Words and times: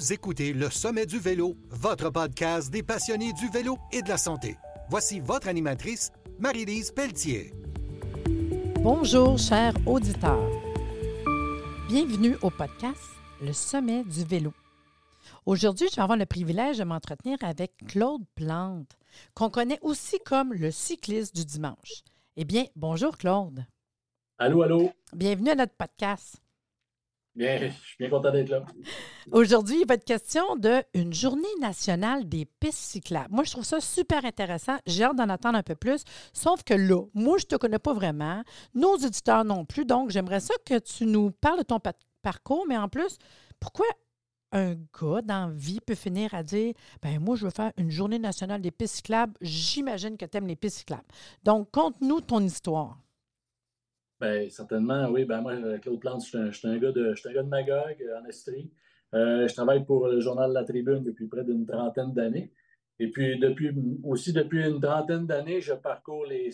Vous 0.00 0.14
écoutez 0.14 0.54
Le 0.54 0.70
Sommet 0.70 1.04
du 1.04 1.18
Vélo, 1.18 1.58
votre 1.68 2.08
podcast 2.08 2.70
des 2.70 2.82
passionnés 2.82 3.34
du 3.34 3.50
vélo 3.50 3.76
et 3.92 4.00
de 4.00 4.08
la 4.08 4.16
santé. 4.16 4.56
Voici 4.88 5.20
votre 5.20 5.46
animatrice, 5.46 6.10
Marie-Lise 6.38 6.90
Pelletier. 6.90 7.52
Bonjour, 8.76 9.36
chers 9.36 9.74
auditeurs. 9.84 10.50
Bienvenue 11.86 12.34
au 12.40 12.48
podcast 12.48 13.10
Le 13.42 13.52
Sommet 13.52 14.02
du 14.04 14.24
Vélo. 14.24 14.54
Aujourd'hui, 15.44 15.88
je 15.90 15.96
vais 15.96 16.02
avoir 16.02 16.16
le 16.16 16.24
privilège 16.24 16.78
de 16.78 16.84
m'entretenir 16.84 17.36
avec 17.42 17.76
Claude 17.86 18.24
Plante, 18.34 18.96
qu'on 19.34 19.50
connaît 19.50 19.80
aussi 19.82 20.18
comme 20.20 20.54
le 20.54 20.70
cycliste 20.70 21.36
du 21.36 21.44
dimanche. 21.44 22.04
Eh 22.38 22.46
bien, 22.46 22.64
bonjour 22.74 23.18
Claude. 23.18 23.66
Allô, 24.38 24.62
allô. 24.62 24.92
Bienvenue 25.12 25.50
à 25.50 25.56
notre 25.56 25.74
podcast. 25.74 26.40
Bien, 27.36 27.58
je 27.58 27.68
suis 27.68 27.96
bien 27.98 28.10
content 28.10 28.32
d'être 28.32 28.48
là. 28.48 28.64
Aujourd'hui, 29.30 29.84
il 29.88 29.98
question 29.98 30.56
d'une 30.56 31.12
journée 31.12 31.42
nationale 31.60 32.28
des 32.28 32.44
pistes 32.44 32.78
cyclables. 32.78 33.32
Moi, 33.32 33.44
je 33.44 33.52
trouve 33.52 33.64
ça 33.64 33.80
super 33.80 34.24
intéressant. 34.24 34.76
J'ai 34.84 35.04
hâte 35.04 35.16
d'en 35.16 35.28
attendre 35.28 35.56
un 35.56 35.62
peu 35.62 35.76
plus. 35.76 36.02
Sauf 36.32 36.64
que 36.64 36.74
là, 36.74 37.04
moi, 37.14 37.38
je 37.38 37.44
ne 37.44 37.48
te 37.48 37.56
connais 37.56 37.78
pas 37.78 37.94
vraiment. 37.94 38.42
Nos 38.74 38.96
auditeurs 38.96 39.44
non 39.44 39.64
plus. 39.64 39.84
Donc, 39.84 40.10
j'aimerais 40.10 40.40
ça 40.40 40.54
que 40.66 40.78
tu 40.80 41.06
nous 41.06 41.30
parles 41.30 41.58
de 41.58 41.64
ton 41.64 41.78
parcours, 42.22 42.66
mais 42.68 42.76
en 42.76 42.88
plus, 42.88 43.16
pourquoi 43.60 43.86
un 44.52 44.74
gars 44.74 45.22
dans 45.22 45.46
la 45.46 45.54
vie 45.54 45.80
peut 45.80 45.94
finir 45.94 46.34
à 46.34 46.42
dire 46.42 46.74
ben 47.00 47.20
moi, 47.20 47.36
je 47.36 47.44
veux 47.44 47.52
faire 47.52 47.72
une 47.76 47.90
journée 47.90 48.18
nationale 48.18 48.60
des 48.60 48.72
pistes 48.72 48.96
cyclables. 48.96 49.34
J'imagine 49.40 50.16
que 50.16 50.24
tu 50.24 50.36
aimes 50.36 50.48
les 50.48 50.56
pistes 50.56 50.78
cyclables. 50.78 51.06
Donc, 51.44 51.70
conte-nous 51.70 52.20
ton 52.22 52.40
histoire. 52.40 52.98
Bien, 54.20 54.50
certainement, 54.50 55.08
oui. 55.08 55.24
Ben, 55.24 55.40
moi, 55.40 55.54
Claude 55.78 55.98
Plante, 55.98 56.22
je 56.26 56.50
suis 56.50 56.68
un, 56.68 56.78
gars 56.78 56.92
de, 56.92 57.14
un 57.26 57.32
gars 57.32 57.42
de 57.42 57.48
Magog, 57.48 57.96
euh, 58.02 58.20
en 58.20 58.26
Estrie. 58.26 58.70
Euh, 59.14 59.48
je 59.48 59.54
travaille 59.54 59.84
pour 59.84 60.08
le 60.08 60.20
journal 60.20 60.52
La 60.52 60.62
Tribune 60.64 61.02
depuis 61.02 61.26
près 61.26 61.42
d'une 61.42 61.66
trentaine 61.66 62.12
d'années. 62.12 62.52
Et 62.98 63.08
puis, 63.10 63.38
depuis, 63.38 63.70
aussi 64.04 64.34
depuis 64.34 64.62
une 64.62 64.78
trentaine 64.78 65.26
d'années, 65.26 65.62
je 65.62 65.72
parcours 65.72 66.26
les, 66.26 66.50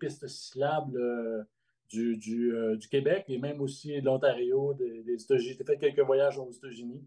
pistes 0.00 0.26
cyclables 0.28 0.98
euh, 0.98 1.42
du, 1.90 2.16
du, 2.16 2.88
Québec 2.90 3.26
et 3.28 3.36
même 3.36 3.60
aussi 3.60 4.00
de 4.00 4.06
l'Ontario, 4.06 4.72
des, 4.72 5.22
États-Unis. 5.22 5.56
J'ai 5.58 5.64
fait 5.64 5.76
quelques 5.76 6.00
voyages 6.00 6.38
aux 6.38 6.50
États-Unis. 6.50 7.04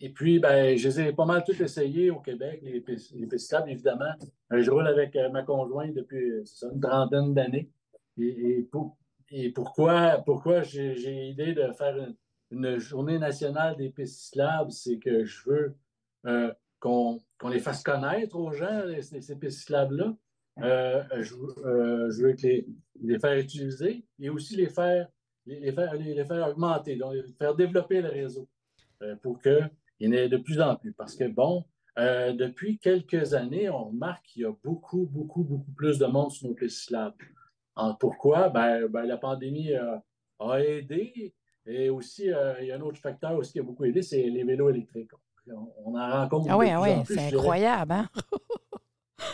et 0.00 0.08
puis, 0.12 0.40
ben, 0.40 0.76
je 0.76 0.88
les 0.88 1.00
ai 1.00 1.12
pas 1.12 1.24
mal 1.24 1.44
tout 1.44 1.62
essayés 1.62 2.10
au 2.10 2.18
Québec, 2.18 2.58
les 2.64 2.80
pistes, 2.80 3.14
les 3.14 3.38
cyclables, 3.38 3.70
évidemment. 3.70 4.12
je 4.50 4.68
roule 4.72 4.88
avec 4.88 5.16
ma 5.32 5.44
conjointe 5.44 5.94
depuis 5.94 6.42
une 6.62 6.80
trentaine 6.80 7.32
d'années. 7.32 7.70
Et, 8.18 8.68
pourquoi, 9.54 10.62
j'ai 10.62 10.94
l'idée 10.94 11.54
de 11.54 11.72
faire 11.72 11.96
une, 12.50 12.78
journée 12.78 13.18
nationale 13.18 13.76
des 13.76 13.90
pistes 13.90 14.20
cyclables, 14.20 14.70
c'est 14.70 14.98
que 14.98 15.24
je 15.24 15.50
veux 15.50 15.76
euh, 16.26 16.52
qu'on 16.78 17.20
les 17.48 17.58
fasse 17.58 17.82
connaître 17.82 18.36
aux 18.36 18.52
gens, 18.52 18.84
ces 19.00 19.36
pistes 19.36 19.60
cyclables-là. 19.60 20.14
Euh, 20.62 21.02
je, 21.20 21.34
euh, 21.64 22.10
je, 22.10 22.22
veux 22.22 22.36
les, 23.02 23.18
faire 23.18 23.36
utiliser 23.36 24.06
et 24.20 24.30
aussi 24.30 24.54
les 24.54 24.68
faire, 24.68 25.08
les, 25.46 25.72
faire, 25.72 25.94
les, 25.94 26.24
faire 26.24 26.48
augmenter, 26.48 26.94
donc 26.94 27.16
faire 27.36 27.56
développer 27.56 28.00
le 28.00 28.08
réseau 28.08 28.48
pour 29.20 29.42
qu'il 29.42 29.68
y 29.98 30.08
en 30.08 30.12
ait 30.12 30.28
de 30.28 30.36
plus 30.36 30.60
en 30.60 30.76
plus. 30.76 30.92
Parce 30.92 31.16
que, 31.16 31.24
bon, 31.24 31.64
depuis 31.96 32.78
quelques 32.78 33.34
années, 33.34 33.68
on 33.68 33.86
remarque 33.86 34.24
qu'il 34.26 34.42
y 34.42 34.44
a 34.44 34.52
beaucoup, 34.62 35.06
beaucoup, 35.06 35.42
beaucoup 35.42 35.72
plus 35.72 35.98
de 35.98 36.06
monde 36.06 36.30
sur 36.30 36.46
nos 36.46 36.54
pistes 36.54 36.82
cyclables 36.82 37.16
pourquoi? 37.98 38.48
Ben, 38.48 38.86
ben, 38.88 39.04
la 39.04 39.16
pandémie 39.16 39.72
euh, 39.72 39.96
a 40.38 40.60
aidé. 40.60 41.34
Et 41.66 41.88
aussi, 41.88 42.30
euh, 42.30 42.54
il 42.60 42.66
y 42.66 42.72
a 42.72 42.76
un 42.76 42.80
autre 42.80 42.98
facteur 42.98 43.32
aussi 43.32 43.52
qui 43.52 43.60
a 43.60 43.62
beaucoup 43.62 43.84
aidé, 43.84 44.02
c'est 44.02 44.22
les 44.22 44.44
vélos 44.44 44.68
électriques. 44.70 45.10
On, 45.84 45.98
en 45.98 46.10
rencontre. 46.10 46.46
Ah 46.50 46.58
oui, 46.58 46.70
ah 46.70 46.80
oui, 46.80 46.90
c'est 47.06 47.34
incroyable, 47.34 47.92
hein? 47.92 48.08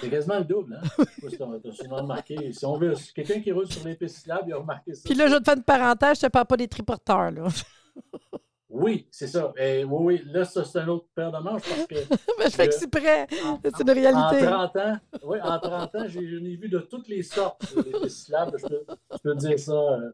C'est 0.01 0.11
quasiment 0.11 0.39
le 0.39 0.45
double, 0.45 0.78
hein? 0.81 1.05
Tu 1.21 1.43
as 1.43 1.73
souvent 1.73 2.03
remarqué. 2.03 2.53
Si 2.53 2.65
on 2.65 2.77
veut, 2.77 2.95
quelqu'un 3.15 3.41
qui 3.41 3.51
roule 3.51 3.67
sur 3.67 3.84
les 3.84 3.97
pistes 3.97 4.25
il 4.25 4.31
a 4.31 4.57
remarqué 4.57 4.95
ça. 4.95 5.03
Puis 5.05 5.15
là, 5.15 5.27
je 5.27 5.37
te 5.37 5.51
fais 5.51 5.57
une 5.57 5.65
parenthèse, 5.65 6.21
je 6.21 6.27
ne 6.27 6.28
te 6.28 6.33
parle 6.33 6.47
pas 6.47 6.57
des 6.57 6.69
triporteurs, 6.69 7.31
là. 7.31 7.49
Oui, 8.71 9.09
c'est 9.11 9.27
ça. 9.27 9.53
Et 9.57 9.83
oui, 9.83 9.99
oui, 10.01 10.23
là, 10.27 10.45
ça, 10.45 10.65
c'est 10.65 10.79
un 10.79 10.87
autre 10.87 11.09
paire 11.13 11.33
de 11.33 11.39
manches 11.39 11.63
parce 11.69 11.87
que. 11.87 11.95
Mais 12.39 12.45
je 12.45 12.51
fais 12.51 12.69
que 12.69 12.75
c'est 12.75 12.91
prêt. 12.91 13.27
C'est 13.65 13.81
une 13.81 13.91
réalité. 13.91 14.47
En 14.47 14.69
30 14.69 14.77
ans, 14.77 14.97
oui, 15.25 15.39
en 15.43 15.59
30 15.59 15.95
ans, 15.97 16.07
j'en 16.07 16.21
ai, 16.21 16.57
vu 16.57 16.69
de 16.69 16.79
toutes 16.79 17.09
les 17.09 17.25
sortes, 17.25 17.63
les 17.75 18.09
syllabes. 18.09 18.57
Je 18.57 18.67
peux, 18.69 18.85
je 19.13 19.19
peux 19.19 19.35
dire 19.35 19.59
ça. 19.59 19.73
Euh, 19.73 20.13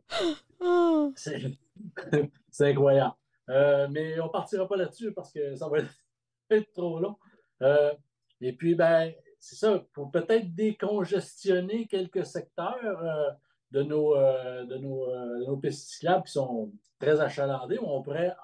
ah. 0.62 1.08
c'est 1.14 2.60
incroyable. 2.60 3.14
Euh, 3.50 3.88
mais 3.90 4.18
on 4.20 4.26
ne 4.26 4.30
partira 4.30 4.66
pas 4.66 4.76
là-dessus 4.76 5.12
parce 5.12 5.30
que 5.30 5.54
ça 5.54 5.68
va 5.68 5.78
être 6.50 6.72
trop 6.72 6.98
long. 6.98 7.16
Euh, 7.62 7.92
et 8.40 8.54
puis, 8.54 8.74
ben, 8.74 9.12
c'est 9.38 9.56
ça, 9.56 9.84
pour 9.92 10.10
peut-être 10.10 10.54
décongestionner 10.54 11.86
quelques 11.86 12.24
secteurs 12.24 13.36
de 13.72 13.82
nos, 13.82 14.14
de 14.14 14.76
nos, 14.78 15.06
nos 15.46 15.56
pistes 15.56 15.88
cyclables 15.88 16.24
qui 16.24 16.32
sont 16.32 16.72
très 16.98 17.20
achalandé, 17.20 17.78
on 17.80 18.02
pourrait 18.02 18.34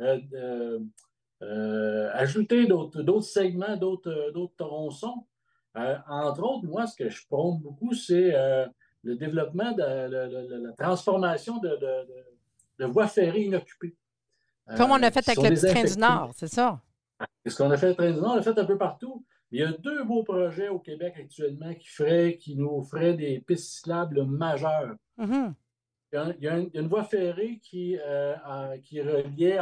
euh, 0.00 0.18
euh, 0.34 0.78
euh, 1.42 2.10
ajouter 2.14 2.66
d'autres 2.66 3.20
segments, 3.20 3.76
d'autres 3.76 4.52
tronçons. 4.56 5.24
entre 5.74 6.42
autres, 6.42 6.66
moi, 6.66 6.86
ce 6.86 6.96
que 6.96 7.08
je 7.08 7.26
prône 7.26 7.60
beaucoup, 7.60 7.94
c'est 7.94 8.32
le 9.02 9.16
développement 9.16 9.72
de, 9.72 9.82
la 9.82 10.72
transformation 10.72 11.58
de, 11.58 12.84
voies 12.86 13.08
ferrées 13.08 13.44
inoccupées. 13.44 13.96
Comme 14.76 14.90
on 14.90 15.02
a 15.02 15.10
fait 15.10 15.28
avec 15.28 15.50
le 15.50 15.56
train 15.56 15.84
du 15.84 15.98
Nord, 15.98 16.32
c'est 16.34 16.48
ça? 16.48 16.80
Ce 17.46 17.56
qu'on 17.56 17.70
a 17.70 17.76
fait 17.76 17.86
avec 17.86 17.98
le 17.98 18.04
train 18.04 18.12
du 18.12 18.20
Nord, 18.20 18.32
on 18.32 18.36
l'a 18.36 18.42
fait 18.42 18.58
un 18.58 18.64
peu 18.64 18.76
partout. 18.76 19.24
Il 19.56 19.60
y 19.60 19.64
a 19.64 19.72
deux 19.72 20.04
beaux 20.04 20.22
projets 20.22 20.68
au 20.68 20.78
Québec 20.78 21.14
actuellement 21.16 21.72
qui, 21.72 21.88
feraient, 21.88 22.36
qui 22.36 22.56
nous 22.56 22.82
feraient 22.82 23.14
des 23.14 23.40
pistes 23.40 23.76
cyclables 23.76 24.22
majeures. 24.26 24.96
Mm-hmm. 25.18 25.54
Il 26.12 26.44
y, 26.44 26.48
a, 26.48 26.58
une, 26.58 26.88
voie 26.88 27.04
ferrée 27.04 27.58
qui, 27.62 27.98
euh, 27.98 28.76
qui 28.82 29.00
reliait 29.00 29.58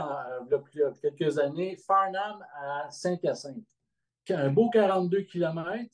depuis 0.51 0.81
quelques 1.01 1.39
années 1.39 1.77
Farnham 1.77 2.45
à 2.61 2.91
Saint-Hyacinthe. 2.91 3.69
Un 4.31 4.51
beau 4.51 4.69
42 4.69 5.21
km. 5.21 5.89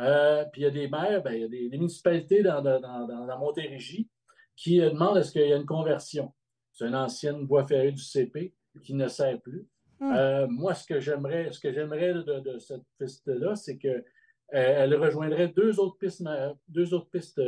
Euh, 0.00 0.44
puis 0.46 0.62
il 0.62 0.64
y 0.64 0.66
a 0.66 0.70
des 0.70 0.88
maires, 0.88 1.22
ben, 1.22 1.34
il 1.34 1.40
y 1.42 1.44
a 1.44 1.48
des, 1.48 1.78
municipalités 1.78 2.42
dans, 2.42 2.60
la 2.60 3.36
Montérégie 3.36 4.10
qui 4.56 4.80
euh, 4.80 4.90
demandent 4.90 5.18
est-ce 5.18 5.30
qu'il 5.30 5.48
y 5.48 5.52
a 5.52 5.56
une 5.56 5.64
conversion. 5.64 6.34
C'est 6.72 6.88
une 6.88 6.96
ancienne 6.96 7.46
voie 7.46 7.64
ferrée 7.64 7.92
du 7.92 8.02
CP 8.02 8.52
qui 8.82 8.94
ne 8.94 9.06
sert 9.06 9.40
plus. 9.40 9.68
Hmm. 10.04 10.46
moi, 10.50 10.74
ce 10.74 10.86
que 10.86 11.00
j'aimerais, 11.00 11.50
ce 11.52 11.60
que 11.60 11.72
j'aimerais 11.72 12.14
de, 12.14 12.58
cette 12.58 12.82
piste-là, 12.98 13.54
c'est 13.54 13.76
qu'elle 13.78 14.04
elle 14.48 14.94
rejoindrait 14.96 15.48
deux 15.48 15.80
autres 15.80 15.96
pistes, 15.98 16.22
deux 16.68 16.94
autres 16.94 17.10
pistes 17.10 17.40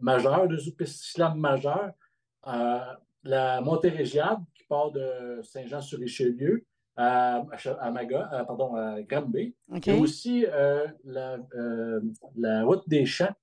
majeures, 0.00 0.48
deux 0.48 0.58
pistes 0.76 1.02
cyclables 1.04 1.38
majeures. 1.38 1.92
Euh, 2.46 2.78
la 3.24 3.60
Montérégiade, 3.60 4.38
qui 4.54 4.64
part 4.64 4.92
de 4.92 5.40
Saint-Jean-sur-Richelieu 5.42 6.64
à, 6.96 7.44
à, 7.80 7.90
Maga, 7.90 8.30
euh, 8.32 8.44
pardon, 8.44 8.74
à 8.74 9.02
Granby. 9.02 9.54
Et 9.86 9.92
aussi 9.92 10.46
euh, 10.46 10.86
la, 11.04 11.38
la, 12.36 12.64
route 12.64 12.88
des 12.88 13.04
Champs, 13.06 13.34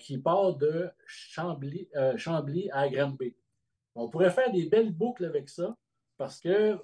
qui 0.00 0.18
part 0.18 0.54
de 0.56 0.88
Chambly, 1.06 1.88
Chambly 2.16 2.70
à 2.72 2.88
Granby. 2.88 3.34
On 3.94 4.08
pourrait 4.08 4.30
faire 4.30 4.52
des 4.52 4.66
belles 4.66 4.92
boucles 4.92 5.24
avec 5.24 5.48
ça 5.48 5.76
parce 6.18 6.40
que 6.40 6.78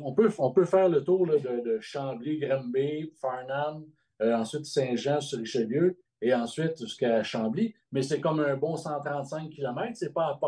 on, 0.00 0.14
peut, 0.14 0.30
on 0.38 0.50
peut 0.50 0.64
faire 0.64 0.88
le 0.88 1.04
tour 1.04 1.26
de, 1.26 1.38
de, 1.38 1.78
Chambly, 1.80 2.38
Granby, 2.38 3.12
Farnham, 3.20 3.84
ensuite 4.20 4.64
Saint-Jean-sur-Richelieu 4.64 5.98
et 6.22 6.32
ensuite 6.32 6.78
jusqu'à 6.80 7.22
Chambly. 7.22 7.74
Mais 7.90 8.02
c'est 8.02 8.20
comme 8.20 8.40
un 8.40 8.56
bon 8.56 8.76
135 8.76 9.50
km, 9.50 9.90
c'est 9.94 10.14
pas 10.14 10.28
à, 10.28 10.40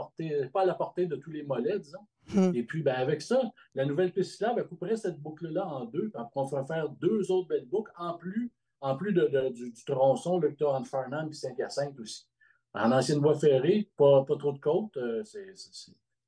pas 0.52 0.62
à 0.62 0.64
la 0.64 0.74
portée 0.74 1.06
de 1.06 1.16
tous 1.16 1.30
les 1.30 1.42
mollets, 1.42 1.80
disons. 1.80 2.06
Hmm. 2.32 2.52
Et 2.54 2.62
puis, 2.62 2.82
ben, 2.82 2.94
avec 2.94 3.20
ça, 3.20 3.42
la 3.74 3.84
nouvelle 3.84 4.12
piste 4.12 4.40
là, 4.40 4.54
ben, 4.54 4.64
couperait 4.64 4.96
cette 4.96 5.20
boucle-là 5.20 5.66
en 5.66 5.84
deux. 5.84 6.10
On 6.34 6.46
ferait 6.46 6.64
faire 6.64 6.88
deux 6.88 7.30
autres 7.30 7.48
belles 7.48 7.66
boucles, 7.66 7.92
en 7.98 8.14
plus, 8.14 8.50
en 8.80 8.96
plus 8.96 9.12
de, 9.12 9.50
du, 9.50 9.72
tronçon, 9.84 10.38
le 10.38 10.54
entre 10.64 10.88
Farnham 10.88 11.28
et 11.28 11.32
Saint-Hyacinthe 11.34 11.98
aussi. 11.98 12.26
En 12.72 12.90
ancienne 12.90 13.20
voie 13.20 13.38
ferrée, 13.38 13.90
pas, 13.96 14.24
pas 14.24 14.36
trop 14.36 14.52
de 14.52 14.58
côtes, 14.58 14.96
euh, 14.96 15.22
c'est 15.24 15.54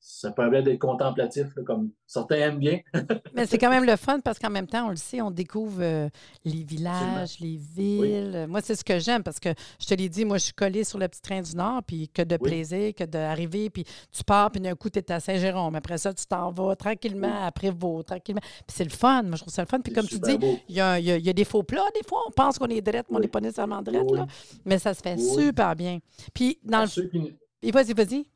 ça 0.08 0.30
permet 0.30 0.62
d'être 0.62 0.78
contemplatif, 0.78 1.48
comme 1.66 1.90
certains 2.06 2.36
aiment 2.36 2.60
bien. 2.60 2.78
Mais 3.34 3.44
c'est 3.44 3.58
quand 3.58 3.70
même 3.70 3.84
le 3.84 3.96
fun 3.96 4.20
parce 4.20 4.38
qu'en 4.38 4.50
même 4.50 4.68
temps, 4.68 4.86
on 4.86 4.90
le 4.90 4.96
sait, 4.96 5.20
on 5.20 5.32
découvre 5.32 5.78
euh, 5.80 6.08
les 6.44 6.62
villages, 6.62 7.40
les 7.40 7.56
villes. 7.56 8.46
Moi, 8.48 8.60
c'est 8.62 8.76
ce 8.76 8.84
que 8.84 9.00
j'aime 9.00 9.24
parce 9.24 9.40
que 9.40 9.48
je 9.80 9.86
te 9.86 9.94
l'ai 9.94 10.08
dit, 10.08 10.24
moi, 10.24 10.38
je 10.38 10.44
suis 10.44 10.52
collée 10.52 10.84
sur 10.84 11.00
le 11.00 11.08
petit 11.08 11.20
train 11.20 11.42
du 11.42 11.56
Nord, 11.56 11.82
puis 11.84 12.08
que 12.08 12.22
de 12.22 12.36
plaisir, 12.36 12.94
que 12.94 13.02
d'arriver, 13.02 13.68
puis 13.68 13.84
tu 14.12 14.22
pars, 14.22 14.52
puis 14.52 14.60
d'un 14.60 14.76
coup, 14.76 14.88
tu 14.90 15.00
es 15.00 15.10
à 15.10 15.18
Saint-Jérôme. 15.18 15.74
Après 15.74 15.98
ça, 15.98 16.14
tu 16.14 16.24
t'en 16.24 16.52
vas 16.52 16.76
tranquillement 16.76 17.44
après 17.44 17.70
Vaud, 17.70 18.04
tranquillement. 18.04 18.42
Puis 18.42 18.76
c'est 18.76 18.84
le 18.84 18.90
fun. 18.90 19.24
Moi, 19.24 19.34
je 19.34 19.40
trouve 19.40 19.52
ça 19.52 19.62
le 19.62 19.68
fun. 19.68 19.80
Puis 19.80 19.92
comme 19.92 20.06
tu 20.06 20.20
dis, 20.20 20.38
il 20.68 20.76
y, 20.76 20.80
a, 20.80 21.00
y, 21.00 21.28
a, 21.28 21.32
des 21.32 21.44
faux 21.44 21.64
plats, 21.64 21.82
des 21.96 22.06
fois. 22.08 22.20
On 22.28 22.30
pense 22.30 22.58
qu'on 22.58 22.68
est 22.68 22.80
drette, 22.80 23.06
mais 23.10 23.16
on 23.16 23.20
n'est 23.20 23.26
pas 23.26 23.40
nécessairement 23.40 23.82
drette, 23.82 24.08
là. 24.12 24.26
Mais 24.64 24.78
ça 24.78 24.94
se 24.94 25.00
fait 25.00 25.18
super 25.18 25.74
bien. 25.74 25.98
Puis 26.32 26.60
dans 26.62 26.84
le. 26.84 27.72
Vas-y, 27.72 27.92
vas-y. 27.92 28.26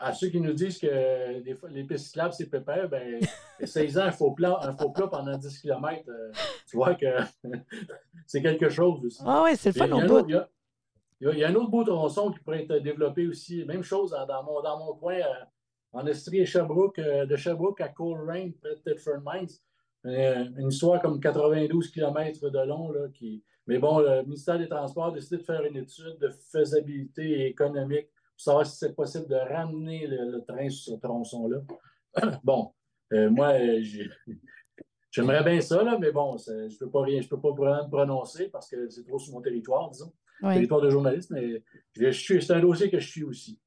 À 0.00 0.14
ceux 0.14 0.28
qui 0.28 0.40
nous 0.40 0.54
disent 0.54 0.78
que 0.78 1.42
les 1.68 1.84
pistes 1.84 2.06
cyclables, 2.06 2.32
c'est 2.32 2.46
pépère, 2.46 2.88
ben, 2.88 3.20
16 3.62 3.98
ans, 3.98 4.04
un 4.04 4.10
faux 4.10 4.32
plat, 4.32 4.58
un 4.62 4.72
faux 4.72 4.90
plat 4.90 5.06
pendant 5.06 5.36
10 5.36 5.60
km, 5.60 6.02
euh, 6.08 6.32
tu 6.66 6.76
vois 6.76 6.94
que 6.94 7.06
c'est 8.26 8.40
quelque 8.40 8.70
chose 8.70 9.04
aussi. 9.04 9.22
Ah 9.24 9.42
oui, 9.44 9.56
c'est 9.56 9.76
le 9.76 9.86
fun 9.86 9.92
au 9.92 10.06
bout. 10.06 10.26
Il 11.22 11.38
y, 11.38 11.44
a, 11.44 11.48
un 11.48 11.54
autre 11.54 11.68
beau 11.68 11.84
tronçon 11.84 12.32
qui 12.32 12.38
pourrait 12.38 12.62
être 12.62 12.76
développé 12.76 13.26
aussi. 13.26 13.62
Même 13.66 13.82
chose 13.82 14.16
dans 14.26 14.42
mon, 14.42 14.62
dans 14.62 14.78
mon 14.78 14.94
coin, 14.94 15.16
euh, 15.16 15.44
en 15.92 16.06
Estrie 16.06 16.38
et 16.38 16.46
Sherbrooke, 16.46 16.98
euh, 16.98 17.26
de 17.26 17.36
Sherbrooke 17.36 17.82
à 17.82 17.88
Coleraine, 17.88 18.54
près 18.54 18.70
de 18.70 18.80
Thetford 18.80 19.20
Mines. 19.22 19.50
une 20.04 20.68
histoire 20.68 21.02
comme 21.02 21.20
92 21.20 21.90
km 21.90 22.48
de 22.48 22.66
long. 22.66 22.90
Là, 22.90 23.08
qui... 23.12 23.44
Mais 23.66 23.78
bon, 23.78 23.98
le 23.98 24.22
ministère 24.22 24.58
des 24.58 24.66
Transports 24.66 25.08
a 25.08 25.10
décidé 25.12 25.36
de 25.36 25.42
faire 25.42 25.62
une 25.62 25.76
étude 25.76 26.16
de 26.18 26.30
faisabilité 26.30 27.48
économique 27.48 28.08
savoir 28.42 28.66
si 28.66 28.76
c'est 28.76 28.94
possible 28.94 29.26
de 29.28 29.36
ramener 29.36 30.06
le, 30.06 30.40
train 30.46 30.68
sur 30.68 30.94
ce 30.94 31.00
tronçon-là. 31.00 31.58
bon, 32.44 32.72
euh, 33.12 33.30
moi, 33.30 33.54
j'aimerais 35.10 35.44
bien 35.44 35.60
ça, 35.60 35.82
là, 35.82 35.98
mais 35.98 36.10
bon, 36.12 36.36
je 36.38 36.52
ne 36.52 36.78
peux 36.78 36.90
pas 36.90 37.02
rien, 37.02 37.20
je 37.20 37.28
peux 37.28 37.40
pas 37.40 37.50
vraiment 37.50 37.84
me 37.84 37.90
prononcer 37.90 38.48
parce 38.48 38.68
que 38.68 38.88
c'est 38.88 39.04
trop 39.04 39.18
sur 39.18 39.34
mon 39.34 39.40
territoire, 39.40 39.90
disons. 39.90 40.12
Territoire 40.42 40.80
de 40.80 40.88
journaliste, 40.88 41.30
mais 41.30 41.62
c'est 41.94 42.50
un 42.50 42.60
dossier 42.60 42.90
que 42.90 42.98
je 42.98 43.06
suis 43.06 43.24
aussi 43.24 43.60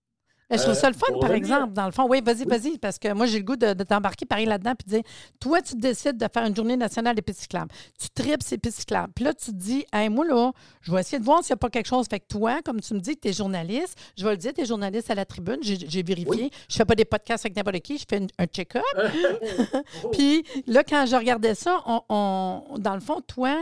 je 0.52 0.58
trouve 0.58 0.74
ça 0.74 0.90
le 0.90 0.96
fun, 0.96 1.14
euh, 1.14 1.20
par 1.20 1.32
exemple, 1.32 1.74
dans 1.74 1.86
le 1.86 1.92
fond. 1.92 2.08
Oui, 2.08 2.22
vas-y, 2.24 2.46
vas-y, 2.46 2.78
parce 2.78 3.00
que 3.00 3.14
moi, 3.14 3.26
j'ai 3.26 3.40
le 3.40 3.44
goût 3.44 3.56
de, 3.56 3.74
t'embarquer 3.84 4.26
pareil 4.26 4.46
là-dedans 4.46 4.74
puis 4.78 4.86
de 4.86 4.96
dire 4.98 5.04
toi, 5.40 5.62
tu 5.62 5.76
décides 5.76 6.18
de 6.18 6.28
faire 6.32 6.46
une 6.46 6.56
journée 6.56 6.78
nationale 6.78 7.16
des 7.16 7.22
pistes 7.22 7.42
cyclables. 7.42 7.72
Tu 8.00 8.10
tripes 8.10 8.44
ces 8.44 8.58
pistes 8.58 8.80
cyclables. 8.80 9.12
Puis 9.14 9.26
là, 9.26 9.34
tu 9.34 9.52
te 9.52 9.56
dis, 9.56 9.86
hey, 9.94 10.10
moi, 10.10 10.26
là, 10.26 10.52
je 10.82 10.92
vais 10.92 11.00
essayer 11.00 11.20
de 11.20 11.24
voir 11.24 11.44
s'il 11.44 11.54
n'y 11.54 11.58
a 11.58 11.58
pas 11.58 11.70
quelque 11.70 11.88
chose. 11.88 12.08
Fait 12.10 12.20
que 12.20 12.28
toi, 12.28 12.62
comme 12.64 12.82
tu 12.82 12.94
me 12.94 13.00
dis 13.00 13.16
que 13.16 13.22
tu 13.22 13.28
es 13.30 13.34
journaliste, 13.34 13.98
je 14.18 14.24
vais 14.24 14.32
le 14.32 14.38
dire, 14.38 14.54
tu 14.54 14.62
es 14.62 14.66
journaliste 14.66 15.10
à 15.10 15.16
la 15.16 15.26
tribune. 15.26 15.60
J'ai 15.62 16.04
vérifié. 16.04 16.52
Je 16.70 16.76
ne 16.76 16.78
fais 16.78 16.86
pas 16.86 16.96
des 16.96 17.06
podcasts 17.06 17.46
avec 17.46 17.56
n'importe 17.56 17.80
qui, 17.80 17.98
je 17.98 18.06
fais 18.08 18.22
un 18.38 18.46
check-up. 18.46 18.84
puis 20.12 20.44
là, 20.68 20.84
quand 20.84 21.06
je 21.06 21.16
regardais 21.16 21.56
ça, 21.56 21.82
on, 21.86 22.64
dans 22.78 22.96
le 22.96 23.02
fond, 23.02 23.22
toi, 23.22 23.58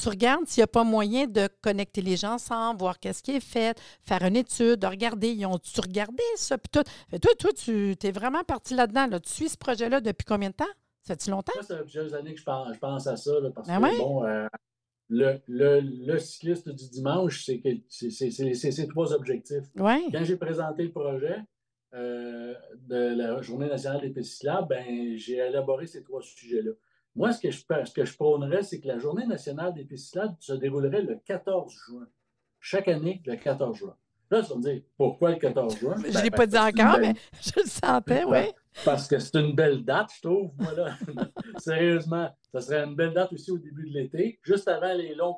tu 0.00 0.08
regardes 0.08 0.46
s'il 0.46 0.60
n'y 0.60 0.64
a 0.64 0.68
pas 0.68 0.84
moyen 0.84 1.26
de 1.26 1.48
connecter 1.60 2.00
les 2.00 2.16
gens 2.16 2.34
ensemble, 2.34 2.78
voir 2.78 3.00
qu'est-ce 3.00 3.22
qui 3.22 3.32
est 3.32 3.40
fait, 3.40 3.78
faire 4.02 4.22
une 4.22 4.36
étude, 4.36 4.84
regarder, 4.84 5.30
ils 5.30 5.46
ont-tu 5.46 5.80
regardé 5.80 6.22
ça? 6.36 6.56
Puis 6.56 6.70
tout. 6.70 7.18
toi, 7.18 7.32
toi, 7.38 7.50
tu 7.52 7.96
es 8.02 8.12
vraiment 8.12 8.44
parti 8.44 8.74
là-dedans. 8.74 9.06
Là. 9.08 9.20
Tu 9.20 9.30
suis 9.30 9.48
ce 9.48 9.58
projet-là 9.58 10.00
depuis 10.00 10.24
combien 10.24 10.50
de 10.50 10.54
temps? 10.54 10.64
Ça 11.02 11.14
fait-tu 11.14 11.30
longtemps? 11.30 11.52
Ça 11.62 11.78
fait 11.78 11.82
plusieurs 11.82 12.14
années 12.14 12.34
que 12.34 12.40
je 12.40 12.44
pense, 12.44 13.06
à 13.06 13.16
ça, 13.16 13.32
parce 13.54 13.66
ben 13.66 13.80
que, 13.80 13.98
bon, 13.98 14.24
euh, 14.24 14.46
le, 15.08 15.40
le, 15.48 15.80
le, 15.80 16.18
cycliste 16.18 16.68
du 16.68 16.88
dimanche, 16.88 17.44
c'est 17.44 17.60
ces 17.88 18.88
trois 18.88 19.12
objectifs. 19.12 19.64
Quand 19.76 20.24
j'ai 20.24 20.36
présenté 20.36 20.84
le 20.84 20.92
projet 20.92 21.38
euh, 21.94 22.54
de 22.86 23.16
la 23.16 23.40
Journée 23.40 23.68
nationale 23.68 24.02
des 24.02 24.10
pistes 24.10 24.46
ben, 24.68 25.16
j'ai 25.16 25.36
élaboré 25.38 25.86
ces 25.86 26.02
trois 26.02 26.20
sujets-là. 26.20 26.72
Moi, 27.18 27.32
ce 27.32 27.40
que 27.40 27.50
je, 27.50 27.58
ce 27.58 27.92
que 27.92 28.04
je 28.04 28.16
prônerais, 28.16 28.62
c'est 28.62 28.78
que 28.78 28.86
la 28.86 28.98
Journée 28.98 29.26
nationale 29.26 29.74
des 29.74 29.84
pistes 29.84 30.20
se 30.38 30.52
déroulerait 30.52 31.02
le 31.02 31.16
14 31.24 31.72
juin. 31.72 32.06
Chaque 32.60 32.86
année, 32.86 33.20
le 33.26 33.34
14 33.34 33.76
juin. 33.76 33.96
Là, 34.30 34.42
tu 34.42 34.50
vas 34.50 34.56
me 34.56 34.62
dire, 34.62 34.82
pourquoi 34.96 35.30
le 35.30 35.36
14 35.36 35.78
juin? 35.78 35.96
je 35.96 36.16
ne 36.16 36.22
l'ai 36.22 36.30
pas 36.30 36.46
dit 36.46 36.56
encore, 36.56 36.98
mais 37.00 37.14
je 37.42 37.50
le 37.56 37.66
sentais, 37.66 38.22
oui. 38.24 38.52
Parce 38.84 39.08
que 39.08 39.18
c'est 39.18 39.36
une 39.36 39.52
belle 39.52 39.84
date, 39.84 40.10
je 40.16 40.28
trouve. 40.28 40.52
Moi, 40.58 40.70
Sérieusement, 41.58 42.30
ça 42.52 42.60
serait 42.60 42.84
une 42.84 42.94
belle 42.94 43.14
date 43.14 43.32
aussi 43.32 43.50
au 43.50 43.58
début 43.58 43.88
de 43.90 43.94
l'été, 43.94 44.38
juste 44.44 44.68
avant 44.68 44.94
les 44.94 45.16
longs, 45.16 45.36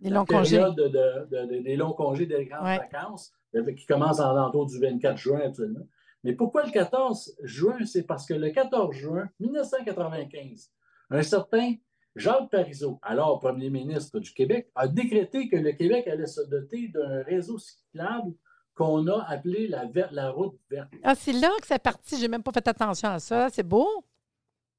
les 0.00 0.10
longs 0.10 0.26
congés. 0.26 0.58
De, 0.58 1.62
des 1.62 1.76
longs 1.76 1.94
congés 1.94 2.26
des 2.26 2.44
grandes 2.44 2.64
vacances, 2.66 3.32
euh, 3.54 3.72
qui 3.72 3.86
commencent 3.86 4.20
en 4.20 4.34
l'entour 4.34 4.66
du 4.66 4.78
24 4.78 5.16
juin 5.16 5.40
actuellement. 5.42 5.86
Mais 6.26 6.32
pourquoi 6.32 6.64
le 6.64 6.72
14 6.72 7.36
juin? 7.44 7.78
C'est 7.84 8.02
parce 8.02 8.26
que 8.26 8.34
le 8.34 8.50
14 8.50 8.92
juin 8.96 9.28
1995, 9.38 10.72
un 11.10 11.22
certain 11.22 11.74
Jacques 12.16 12.50
Parizeau, 12.50 12.98
alors 13.00 13.38
premier 13.38 13.70
ministre 13.70 14.18
du 14.18 14.32
Québec, 14.32 14.68
a 14.74 14.88
décrété 14.88 15.48
que 15.48 15.54
le 15.54 15.70
Québec 15.70 16.08
allait 16.08 16.26
se 16.26 16.40
doter 16.40 16.88
d'un 16.88 17.22
réseau 17.22 17.58
cyclable 17.58 18.34
qu'on 18.74 19.06
a 19.06 19.24
appelé 19.28 19.68
la, 19.68 19.84
la 20.10 20.30
route 20.32 20.58
verte. 20.68 20.88
Ah, 21.04 21.14
c'est 21.14 21.32
là 21.32 21.48
que 21.60 21.66
c'est 21.68 21.80
parti. 21.80 22.16
Je 22.16 22.22
n'ai 22.22 22.28
même 22.28 22.42
pas 22.42 22.50
fait 22.50 22.66
attention 22.66 23.10
à 23.10 23.20
ça. 23.20 23.48
C'est 23.50 23.62
beau. 23.62 24.04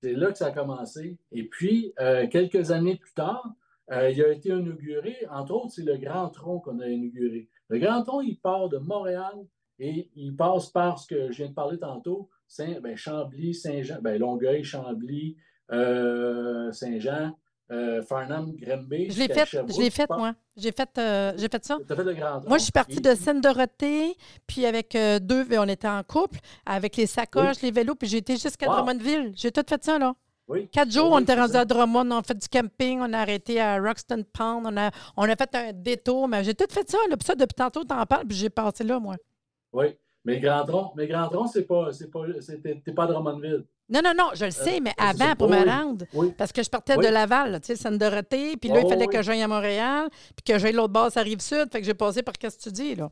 C'est 0.03 0.15
là 0.15 0.33
que 0.33 0.37
ça 0.37 0.47
a 0.47 0.51
commencé. 0.51 1.17
Et 1.31 1.47
puis, 1.47 1.93
euh, 2.01 2.27
quelques 2.27 2.71
années 2.71 2.97
plus 2.97 3.13
tard, 3.13 3.55
euh, 3.93 4.09
il 4.09 4.21
a 4.21 4.33
été 4.33 4.49
inauguré, 4.49 5.15
entre 5.31 5.53
autres, 5.53 5.71
c'est 5.75 5.85
le 5.85 5.95
Grand 5.95 6.27
Tronc 6.27 6.59
qu'on 6.59 6.81
a 6.81 6.89
inauguré. 6.89 7.47
Le 7.69 7.79
Grand 7.79 8.03
Tronc, 8.03 8.19
il 8.19 8.37
part 8.37 8.67
de 8.67 8.79
Montréal 8.79 9.47
et 9.79 10.09
il 10.15 10.35
passe 10.35 10.67
par 10.67 10.99
ce 10.99 11.07
que 11.07 11.31
je 11.31 11.37
viens 11.37 11.49
de 11.49 11.53
parler 11.53 11.77
tantôt, 11.77 12.29
Saint, 12.47 12.79
ben, 12.81 12.95
Chambly, 12.95 13.53
Saint-Jean, 13.53 13.97
ben, 14.01 14.19
Longueuil, 14.19 14.63
Chambly, 14.63 15.37
euh, 15.71 16.71
Saint-Jean, 16.71 17.33
euh, 17.69 18.01
Farnham, 18.01 18.55
Grimby. 18.55 19.09
Je 19.11 19.19
l'ai 19.19 19.27
fait, 19.27 19.45
je 19.45 19.81
l'ai 19.81 19.89
fait, 19.89 20.09
moi. 20.09 20.33
J'ai 20.55 20.71
fait, 20.71 20.89
euh, 20.97 21.33
j'ai 21.35 21.49
fait 21.49 21.63
ça. 21.65 21.77
Tu 21.85 21.91
as 21.91 21.95
fait 21.95 22.03
le 22.03 22.13
grand 22.13 22.41
Moi, 22.47 22.57
je 22.57 22.63
suis 22.63 22.71
partie 22.71 23.01
de 23.01 23.13
Seine-Dorothée, 23.13 24.15
puis 24.47 24.65
avec 24.65 24.95
euh, 24.95 25.19
deux, 25.19 25.45
on 25.57 25.67
était 25.67 25.87
en 25.87 26.01
couple, 26.03 26.39
avec 26.65 26.95
les 26.95 27.05
sacoches, 27.05 27.61
les 27.61 27.71
vélos, 27.71 27.95
puis 27.95 28.07
j'ai 28.07 28.17
été 28.17 28.37
jusqu'à 28.37 28.67
Drummondville. 28.67 29.33
J'ai 29.35 29.51
tout 29.51 29.63
fait 29.67 29.83
ça, 29.83 29.99
là. 29.99 30.15
Oui. 30.47 30.69
Quatre 30.69 30.89
jours, 30.91 31.11
on 31.11 31.19
était 31.19 31.35
rendu 31.35 31.57
à 31.57 31.65
Drummond, 31.65 32.09
on 32.09 32.19
a 32.19 32.23
fait 32.23 32.37
du 32.37 32.47
camping, 32.47 33.01
on 33.01 33.11
a 33.11 33.19
arrêté 33.19 33.59
à 33.59 33.81
Roxton 33.81 34.23
Pond, 34.31 34.61
on 34.63 34.77
a, 34.77 34.91
on 35.17 35.23
a 35.23 35.35
fait 35.35 35.53
un 35.53 35.73
détour, 35.73 36.29
mais 36.29 36.41
j'ai 36.45 36.53
tout 36.53 36.67
fait 36.69 36.89
ça. 36.89 36.97
Là, 37.09 37.17
puis 37.17 37.25
ça, 37.25 37.35
depuis 37.35 37.53
tantôt, 37.53 37.83
tu 37.83 37.93
en 37.93 38.05
parles, 38.05 38.25
puis 38.25 38.37
j'ai 38.37 38.49
passé 38.49 38.85
là, 38.85 38.97
moi. 38.97 39.17
Oui. 39.73 39.97
Mais 40.25 40.39
Grand 40.39 40.65
Tronc, 40.65 40.93
mais 40.95 41.07
Grand 41.07 41.29
Tronc, 41.29 41.47
c'est 41.47 41.65
pas, 41.65 41.93
c'est 41.93 42.11
pas, 42.11 42.25
t'es 42.61 42.91
pas 42.91 43.03
à 43.03 43.07
Drummondville. 43.07 43.65
Non, 43.89 44.01
non, 44.03 44.11
non, 44.17 44.29
je 44.33 44.43
le 44.43 44.51
sais, 44.51 44.77
euh, 44.77 44.79
mais 44.83 44.93
avant, 44.97 45.35
pour 45.35 45.49
me 45.49 45.65
rendre, 45.65 46.05
parce 46.37 46.51
que 46.51 46.61
je 46.61 46.69
partais 46.69 46.97
de 46.97 47.07
Laval, 47.07 47.61
tu 47.61 47.67
sais, 47.67 47.75
Sainte-Dorothée, 47.77 48.57
puis 48.57 48.69
là, 48.69 48.81
il 48.81 48.85
oh, 48.85 48.89
fallait 48.89 49.07
que 49.07 49.21
j'aille 49.21 49.41
à 49.41 49.47
Montréal, 49.47 50.09
puis 50.35 50.43
que 50.45 50.59
j'aille 50.59 50.73
l'autre 50.73 50.91
base 50.91 51.15
à 51.15 51.21
Rive-Sud, 51.21 51.71
fait 51.71 51.79
que 51.79 51.85
j'ai 51.85 51.93
passé 51.93 52.21
par 52.21 52.33
qu'est-ce 52.33 52.57
que 52.57 52.63
tu 52.63 52.71
dis, 52.71 52.95
là? 52.95 53.09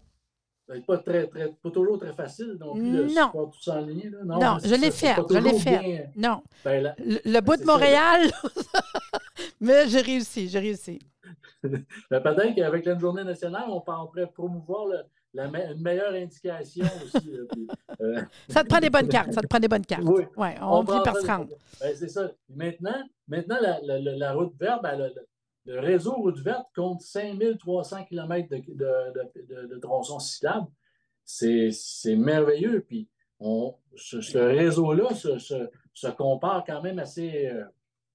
C'est 0.68 0.86
pas, 0.86 0.98
très, 0.98 1.28
très, 1.28 1.50
pas 1.50 1.70
toujours 1.70 2.00
très 2.00 2.12
facile 2.12 2.58
non 2.60 2.74
plus, 2.74 3.14
non. 3.14 3.30
Pas 3.30 3.52
tout 3.52 3.70
en 3.70 3.82
ligne. 3.82 4.10
Là. 4.10 4.24
Non, 4.26 4.40
non 4.40 4.58
je 4.66 4.74
l'ai 4.74 4.90
fait, 4.90 5.16
je 5.30 5.38
l'ai 5.38 5.60
fait. 5.60 6.10
Non. 6.16 6.42
Ben, 6.64 6.96
le, 6.98 7.40
bout 7.40 7.56
de 7.56 7.66
Montréal, 7.66 8.32
mais 9.62 9.88
j'ai 9.88 10.02
réussi, 10.02 10.50
j'ai 10.50 10.60
réussi. 10.60 11.00
ben, 11.64 11.86
Peut-être 12.10 12.56
qu'avec 12.56 12.84
la 12.84 12.98
journée 12.98 13.24
nationale, 13.24 13.66
on 13.70 13.80
pourrait 13.80 14.28
promouvoir 14.34 14.88
le, 14.88 14.98
une 15.38 15.82
meilleure 15.82 16.14
indication 16.14 16.86
aussi. 17.04 17.38
Euh, 18.02 18.22
ça 18.50 18.64
te 18.64 18.70
prend 18.70 18.80
des 18.80 18.90
bonnes 18.90 19.08
cartes. 19.08 19.34
Ça 19.34 19.42
te 19.42 19.48
prend 19.48 19.60
des 19.60 19.68
bonnes 19.68 19.86
cartes. 19.86 20.04
Oui. 20.06 20.24
Ouais, 20.38 20.56
on, 20.62 20.80
on 20.80 20.86
par 20.86 21.16
se 21.18 21.26
rendre. 21.26 21.50
Ben, 21.80 21.96
c'est 21.96 22.10
ça. 22.10 22.32
Maintenant, 22.50 23.04
maintenant 23.28 23.58
la, 23.62 23.80
la, 23.82 24.00
la 24.00 24.34
route 24.34 24.54
verte, 24.60 24.82
ben, 24.84 25.12
le, 25.66 25.80
réseau 25.80 26.14
route 26.14 26.40
verte 26.40 26.68
compte 26.76 27.02
5300 27.02 28.06
km 28.06 28.50
de, 28.50 28.58
de, 28.58 29.68
de, 29.68 29.80
tronçons 29.80 30.20
cyclables. 30.20 30.68
C'est 31.24 31.72
merveilleux. 32.16 32.82
Puis 32.88 33.10
on, 33.40 33.76
ce, 33.96 34.38
réseau-là 34.38 35.14
se, 35.16 35.40
se, 35.40 35.70
se, 35.94 36.08
compare 36.08 36.64
quand 36.66 36.82
même 36.82 37.00
assez 37.00 37.48
euh, 37.48 37.64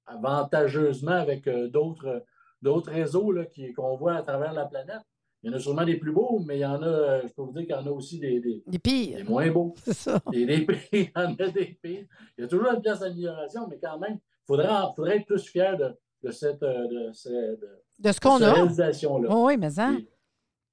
avantageusement 0.07 1.13
avec 1.13 1.47
euh, 1.47 1.69
d'autres 1.69 2.91
réseaux 2.91 3.35
qu'on 3.77 3.97
voit 3.97 4.15
à 4.15 4.23
travers 4.23 4.53
la 4.53 4.67
planète. 4.67 5.03
Il 5.43 5.51
y 5.51 5.55
en 5.55 5.57
a 5.57 5.59
sûrement 5.59 5.85
des 5.85 5.97
plus 5.97 6.13
beaux, 6.13 6.39
mais 6.47 6.59
il 6.59 6.61
y 6.61 6.67
en 6.67 6.83
a, 6.83 6.87
euh, 6.87 7.23
je 7.27 7.33
peux 7.33 7.43
vous 7.43 7.53
dire 7.53 7.63
qu'il 7.63 7.71
y 7.71 7.75
en 7.75 7.87
a 7.87 7.91
aussi 7.91 8.19
des, 8.19 8.41
des, 8.41 8.63
des 8.67 8.79
pires. 8.79 9.17
Des 9.17 9.23
moins 9.25 9.51
beaux. 9.51 9.73
C'est 9.83 9.95
ça. 9.95 10.21
Des, 10.33 10.45
des 10.45 10.67
pires, 10.67 10.83
il 10.93 11.01
y 11.05 11.11
en 11.19 11.35
a 11.35 11.49
des 11.49 11.79
pires. 11.83 12.05
Il 12.37 12.43
y 12.43 12.45
a 12.45 12.47
toujours 12.47 12.71
une 12.73 12.83
place 12.83 13.01
d'amélioration, 13.01 13.67
mais 13.69 13.79
quand 13.83 13.99
même, 13.99 14.19
il 14.21 14.47
faudrait, 14.47 14.69
faudrait 14.95 15.17
être 15.17 15.27
plus 15.27 15.43
fier 15.47 15.79
de, 15.79 15.95
de 16.25 16.31
cette, 16.31 16.63
euh, 16.63 16.87
de, 16.89 17.59
de, 18.01 18.13
ce 18.13 18.21
qu'on 18.21 18.43
a. 18.43 18.53
réalisation-là. 18.53 19.29
Oh, 19.33 19.47
oui, 19.47 19.57
mais 19.57 19.71
ça. 19.71 19.93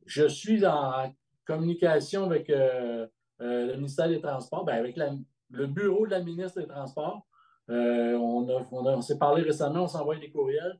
Je 0.06 0.28
suis 0.28 0.66
en 0.66 1.14
communication 1.46 2.26
avec 2.26 2.50
euh, 2.50 3.08
le 3.40 3.74
ministère 3.76 4.10
des 4.10 4.20
Transports, 4.20 4.66
ben 4.66 4.76
avec 4.76 4.98
la, 4.98 5.12
le 5.50 5.68
bureau 5.68 6.06
de 6.06 6.12
la 6.12 6.22
ministre 6.22 6.60
des 6.60 6.68
Transports. 6.68 7.26
on, 7.70 8.66
on 8.72 9.02
s'est 9.02 9.18
parlé 9.18 9.44
récemment, 9.44 9.84
on 9.84 9.88
s'envoie 9.88 10.18
des 10.18 10.30
courriels. 10.30 10.78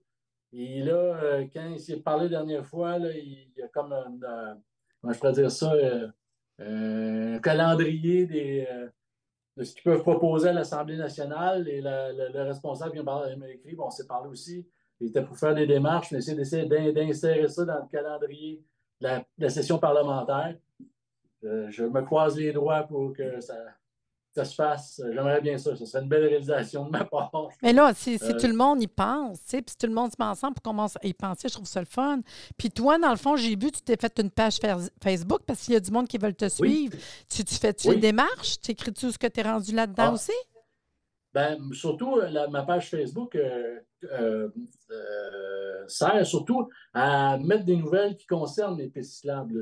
Et 0.54 0.82
là, 0.82 0.94
euh, 0.94 1.46
quand 1.54 1.68
il 1.70 1.80
s'est 1.80 1.98
parlé 1.98 2.24
la 2.24 2.38
dernière 2.40 2.66
fois, 2.66 2.98
il 2.98 3.52
y 3.56 3.62
a 3.62 3.68
comme 3.68 3.92
un, 3.92 4.18
euh, 4.24 4.54
comment 5.02 5.14
je 5.14 5.20
pourrais 5.20 5.34
dire 5.34 5.52
ça, 5.52 5.74
euh, 5.74 6.08
un 6.60 7.40
calendrier 7.40 8.26
des, 8.26 8.68
de 9.58 9.64
ce 9.64 9.74
qu'ils 9.74 9.84
peuvent 9.84 10.02
proposer 10.02 10.50
à 10.50 10.54
l'Assemblée 10.54 10.98
nationale. 10.98 11.68
Et 11.68 11.82
le 11.82 12.42
responsable 12.44 12.98
qui 12.98 13.04
m'a 13.04 13.50
écrit, 13.50 13.76
bon, 13.76 13.88
on 13.88 13.92
s'est 13.92 14.08
parlé 14.08 14.30
aussi, 14.30 14.68
il 15.00 15.10
était 15.10 15.24
pour 15.24 15.38
faire 15.38 15.54
des 15.54 15.68
démarches, 15.68 16.12
mais 16.12 16.20
d'essayer 16.20 16.66
d'insérer 16.66 17.48
ça 17.48 17.66
dans 17.66 17.80
le 17.84 17.88
calendrier 17.92 18.64
de 19.02 19.08
la, 19.38 19.50
session 19.50 19.78
parlementaire. 19.78 20.58
je 21.44 21.84
me 21.84 22.02
croise 22.02 22.38
les 22.38 22.54
doigts 22.54 22.84
pour 22.84 23.14
que 23.14 23.40
ça, 23.42 23.54
ça 24.38 24.46
se 24.46 24.56
fasse. 24.56 25.02
J'aimerais 25.14 25.42
bien 25.42 25.58
ça. 25.58 25.76
Ce 25.76 25.86
serait 25.86 26.04
une 26.04 26.10
belle 26.10 26.26
réalisation 26.26 26.86
de 26.86 26.90
ma 26.92 27.04
part. 27.06 27.32
Mais 27.64 27.74
là, 27.74 27.92
si, 27.96 28.18
si 28.18 28.24
Euh, 28.26 28.40
tout 28.40 28.48
le 28.48 28.54
monde 28.54 28.82
y 28.82 28.88
pense, 28.88 29.40
tu 29.44 29.50
sais, 29.50 29.62
puis 29.62 29.72
si 29.72 29.78
tout 29.78 29.88
le 29.88 29.94
monde 29.94 30.12
se 30.12 30.16
met 30.20 30.26
ensemble 30.30 30.54
pour 30.56 30.64
commencer 30.64 30.98
à 31.04 31.08
y 31.08 31.14
penser, 31.14 31.48
je 31.50 31.54
trouve 31.54 31.66
ça 31.68 31.80
le 31.80 31.86
fun. 31.88 32.20
Puis 32.58 32.70
toi, 32.70 32.98
dans 33.00 33.10
le 33.12 33.18
fond, 33.18 33.36
j'ai 33.36 33.50
vu, 33.56 33.72
tu 33.72 33.82
t'es 33.82 33.98
fait 34.00 34.20
une 34.20 34.30
page 34.30 34.58
Facebook 35.04 35.42
parce 35.46 35.62
qu'il 35.62 35.74
y 35.74 35.78
a 35.78 35.80
du 35.80 35.92
monde 35.92 36.08
qui 36.08 36.18
veut 36.18 36.32
te 36.34 36.46
Oui. 36.46 36.52
suivre. 36.52 36.98
Tu, 37.30 37.44
tu 37.44 37.56
fais-tu 37.56 37.88
Oui. 37.90 37.96
les 37.96 38.02
démarches? 38.02 38.60
Tu 38.62 38.72
écris-tu 38.72 39.12
ce 39.12 39.18
que 39.18 39.28
tu 39.28 39.40
es 39.40 39.44
rendu 39.44 39.74
là-dedans 39.74 40.10
Ah. 40.10 40.14
aussi? 40.14 40.32
Ben, 41.38 41.72
surtout, 41.74 42.16
euh, 42.18 42.30
la- 42.30 42.48
ma 42.48 42.64
page 42.64 42.90
Facebook 42.90 43.36
euh, 43.36 43.80
euh, 44.12 44.50
euh, 44.90 45.84
sert 45.88 46.26
surtout 46.26 46.68
à 46.96 47.38
mettre 47.38 47.64
des 47.64 47.76
nouvelles 47.76 48.16
qui 48.16 48.26
concernent 48.26 48.76
les 48.78 48.90
pistes 48.90 49.14
cyclables. 49.18 49.62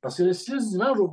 parce 0.00 0.16
que 0.18 0.22
le 0.22 0.32
cyclisme 0.32 0.66
du 0.66 0.70
dimanche, 0.74 0.96
je 0.96 1.02
vais 1.02 1.08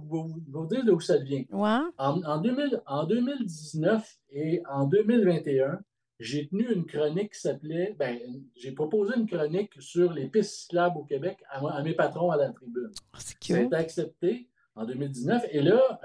vous, 0.51 0.67
dire 0.67 0.86
d'où 0.86 1.00
ça 1.00 1.17
vient. 1.17 1.43
Ouais. 1.51 1.79
En, 1.98 2.22
en 2.24 2.38
2000 2.38 2.81
en 2.86 3.03
2019 3.05 4.17
et 4.31 4.62
en 4.69 4.86
2021, 4.86 5.79
j'ai 6.19 6.48
tenu 6.50 6.72
une 6.72 6.86
chronique 6.86 7.34
qui 7.34 7.39
s'appelait, 7.39 7.96
ben, 7.98 8.19
j'ai 8.55 8.74
proposé 8.74 9.13
une 9.17 9.25
chronique 9.25 9.72
sur 9.79 10.13
les 10.13 10.27
pistes 10.27 10.53
cyclables 10.53 10.98
au 11.00 11.03
Québec 11.05 11.38
à, 11.50 11.81
mes 11.81 11.93
patrons 11.96 12.29
à 12.29 12.38
la 12.38 12.50
tribune. 12.51 12.91
Oh, 12.93 13.17
c'est 13.17 13.39
été 13.65 13.75
accepté 13.75 14.50
en 14.75 14.86
2019. 14.86 15.46
Et 15.51 15.62
là, 15.63 16.00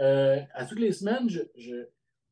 à 0.54 0.64
toutes 0.64 0.78
les 0.80 0.92
semaines, 0.92 1.28
je, 1.28 1.40
je- 1.56 1.86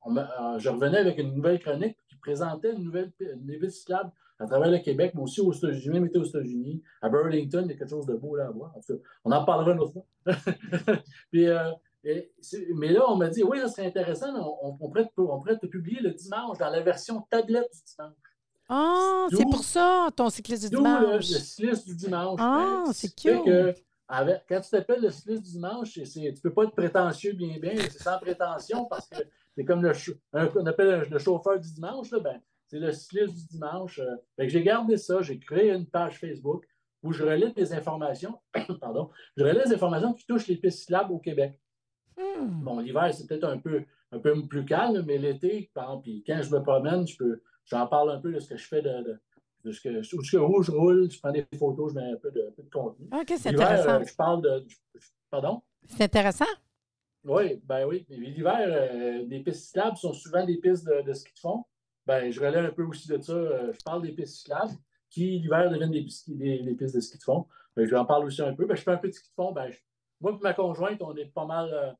on 0.04 0.16
euh, 0.16 0.58
je 0.58 0.68
revenais 0.68 0.98
avec 0.98 1.18
une 1.18 1.34
nouvelle 1.34 1.58
chronique 1.60 1.96
qui 2.08 2.16
présentait 2.16 2.72
une 2.72 2.84
nouvelle 2.84 3.12
une 3.20 3.46
nouvelle 3.46 3.70
cyclable 3.70 4.10
à 4.38 4.46
travers 4.46 4.70
le 4.70 4.78
Québec, 4.78 5.12
mais 5.14 5.22
aussi 5.22 5.40
aux 5.40 5.52
États-Unis, 5.52 6.00
même 6.00 6.06
été 6.06 6.18
aux 6.18 6.24
États-Unis. 6.24 6.82
À 7.00 7.08
Burlington, 7.08 7.62
il 7.64 7.70
y 7.70 7.74
a 7.74 7.78
quelque 7.78 7.90
chose 7.90 8.06
de 8.06 8.14
beau 8.14 8.34
là 8.34 8.46
à 8.46 8.50
voir. 8.50 8.72
En 8.76 8.80
tout 8.80 8.96
cas, 8.96 9.02
on 9.24 9.30
en 9.30 9.44
parlera 9.44 9.72
une 9.72 9.80
autre 9.80 9.92
fois. 9.92 10.06
Puis, 11.30 11.46
euh, 11.46 11.70
et 12.04 12.32
mais 12.74 12.88
là, 12.92 13.04
on 13.08 13.14
m'a 13.16 13.28
dit, 13.28 13.44
oui, 13.44 13.58
ça 13.60 13.68
serait 13.68 13.86
intéressant, 13.86 14.34
on, 14.34 14.68
on, 14.70 14.88
pourrait 14.88 15.04
te, 15.06 15.20
on 15.20 15.38
pourrait 15.38 15.58
te 15.58 15.66
publier 15.66 16.00
le 16.00 16.10
dimanche 16.10 16.58
dans 16.58 16.70
la 16.70 16.80
version 16.80 17.20
tablette 17.30 17.68
du 17.72 17.80
dimanche. 17.94 18.14
Ah, 18.68 19.26
c'est 19.30 19.44
pour 19.44 19.62
ça, 19.62 20.08
ton 20.16 20.28
cycliste 20.30 20.64
du 20.64 20.70
D'où 20.76 20.82
le, 20.82 20.90
le 20.90 21.06
dimanche. 21.20 21.24
cycliste 21.26 21.86
du 21.86 21.94
dimanche. 21.94 22.38
Ah, 22.42 22.82
Ben, 22.86 22.92
c'est 22.92 23.14
cute. 23.14 23.44
que 23.44 23.74
avec- 24.08 24.42
quand 24.48 24.60
tu 24.60 24.70
t'appelles 24.70 25.02
le 25.02 25.10
cycliste 25.10 25.42
du 25.44 25.50
dimanche, 25.52 25.92
tu 25.92 26.00
ne 26.00 26.40
peux 26.40 26.52
pas 26.52 26.64
être 26.64 26.74
prétentieux 26.74 27.34
bien 27.34 27.58
bien, 27.60 27.74
c'est 27.76 28.02
sans 28.02 28.18
prétention 28.18 28.86
parce 28.86 29.06
que 29.08 29.18
c'est 29.56 29.64
comme 29.64 29.82
le, 29.82 29.92
un- 30.32 30.46
qu'on 30.48 30.66
appelle 30.66 31.06
le 31.10 31.18
chauffeur 31.18 31.58
du 31.58 31.72
dimanche, 31.72 32.10
là, 32.10 32.20
ben, 32.20 32.40
c'est 32.68 32.78
le 32.78 32.92
cycliste 32.92 33.34
du 33.34 33.46
dimanche. 33.56 33.98
euh. 33.98 34.16
Fait 34.36 34.46
que 34.46 34.52
j'ai 34.52 34.62
gardé 34.62 34.96
ça, 34.96 35.20
j'ai 35.22 35.38
créé 35.38 35.70
une 35.72 35.86
page 35.86 36.18
Facebook 36.18 36.64
où 37.02 37.12
je 37.12 37.22
relais 37.24 37.52
des 37.52 37.72
informations, 37.72 38.38
pardon, 38.80 39.10
je 39.36 39.44
relais 39.44 39.64
des 39.64 39.74
informations 39.74 40.12
qui 40.14 40.24
touchent 40.26 40.46
les 40.46 40.56
pistes 40.56 40.80
cyclables 40.80 41.12
au 41.12 41.18
Québec. 41.18 41.58
Hmm. 42.16 42.62
Bon, 42.62 42.78
l'hiver, 42.80 43.12
c'est 43.12 43.26
peut-être 43.26 43.44
un 43.44 43.58
peu, 43.58 43.82
un 44.12 44.18
peu 44.18 44.40
plus 44.46 44.64
calme, 44.64 45.02
mais 45.06 45.18
l'été, 45.18 45.70
par 45.74 45.84
exemple, 45.84 46.02
puis 46.04 46.24
quand 46.26 46.40
je 46.42 46.54
me 46.54 46.62
promène, 46.62 47.06
je 47.06 47.16
peux, 47.16 47.42
j'en 47.64 47.86
parle 47.86 48.10
un 48.12 48.20
peu 48.20 48.32
de 48.32 48.38
ce 48.38 48.48
que 48.48 48.56
je 48.56 48.66
fais, 48.68 48.82
de, 48.82 48.88
de, 49.02 49.20
de 49.64 49.72
ce 49.72 49.80
que, 49.80 49.98
où, 50.16 50.22
ce 50.22 50.36
que- 50.36 50.36
où 50.42 50.62
je 50.62 50.70
roule, 50.70 51.10
je 51.10 51.18
prends 51.18 51.32
des 51.32 51.46
photos, 51.58 51.90
je 51.92 51.98
mets 51.98 52.12
un 52.12 52.16
peu 52.16 52.30
de, 52.30 52.40
un 52.48 52.52
peu 52.52 52.62
de 52.62 52.70
contenu. 52.70 53.06
OK, 53.12 53.32
c'est 53.38 53.50
L'hiver, 53.50 53.66
intéressant. 53.70 54.00
euh, 54.00 54.04
je 54.06 54.14
parle 54.14 54.42
de. 54.42 54.64
je- 54.68 55.08
pardon? 55.30 55.62
C'est 55.88 56.04
intéressant. 56.04 56.44
Oui, 57.24 57.60
ben 57.64 57.86
oui. 57.86 58.04
Mais 58.10 58.16
L'hiver, 58.16 58.56
euh, 58.66 59.24
les 59.28 59.40
pistes 59.40 59.66
cyclables 59.66 59.96
sont 59.96 60.12
souvent 60.12 60.44
des 60.44 60.56
pistes 60.58 60.84
de, 60.86 61.02
de 61.02 61.12
ski 61.12 61.32
de 61.34 61.38
fond. 61.38 61.64
Ben, 62.06 62.30
je 62.32 62.40
relève 62.40 62.64
un 62.66 62.72
peu 62.72 62.82
aussi 62.84 63.08
de 63.08 63.20
ça. 63.20 63.32
euh, 63.32 63.72
je 63.72 63.80
parle 63.84 64.02
des 64.02 64.12
pistes 64.12 64.34
cyclables 64.38 64.72
qui, 65.08 65.38
l'hiver, 65.38 65.70
deviennent 65.70 65.90
des, 65.92 66.02
pistes- 66.02 66.30
des- 66.36 66.62
des 66.62 66.74
pistes 66.74 66.94
de 66.96 67.00
ski 67.00 67.18
de 67.18 67.22
fond. 67.22 67.46
Ben, 67.76 67.86
je 67.86 67.94
en 67.94 68.04
parler 68.04 68.26
aussi 68.26 68.42
un 68.42 68.54
peu. 68.54 68.66
Ben, 68.66 68.74
je 68.76 68.82
fais 68.82 68.90
un 68.90 68.96
peu 68.96 69.08
de 69.08 69.12
ski 69.12 69.28
de 69.28 69.34
fond. 69.34 69.52
Ben, 69.52 69.70
je- 69.70 69.78
moi 70.20 70.32
et 70.32 70.42
ma 70.42 70.52
conjointe, 70.54 71.00
on 71.02 71.14
est 71.16 71.26
pas 71.26 71.46
mal. 71.46 71.70
euh, 71.72 71.92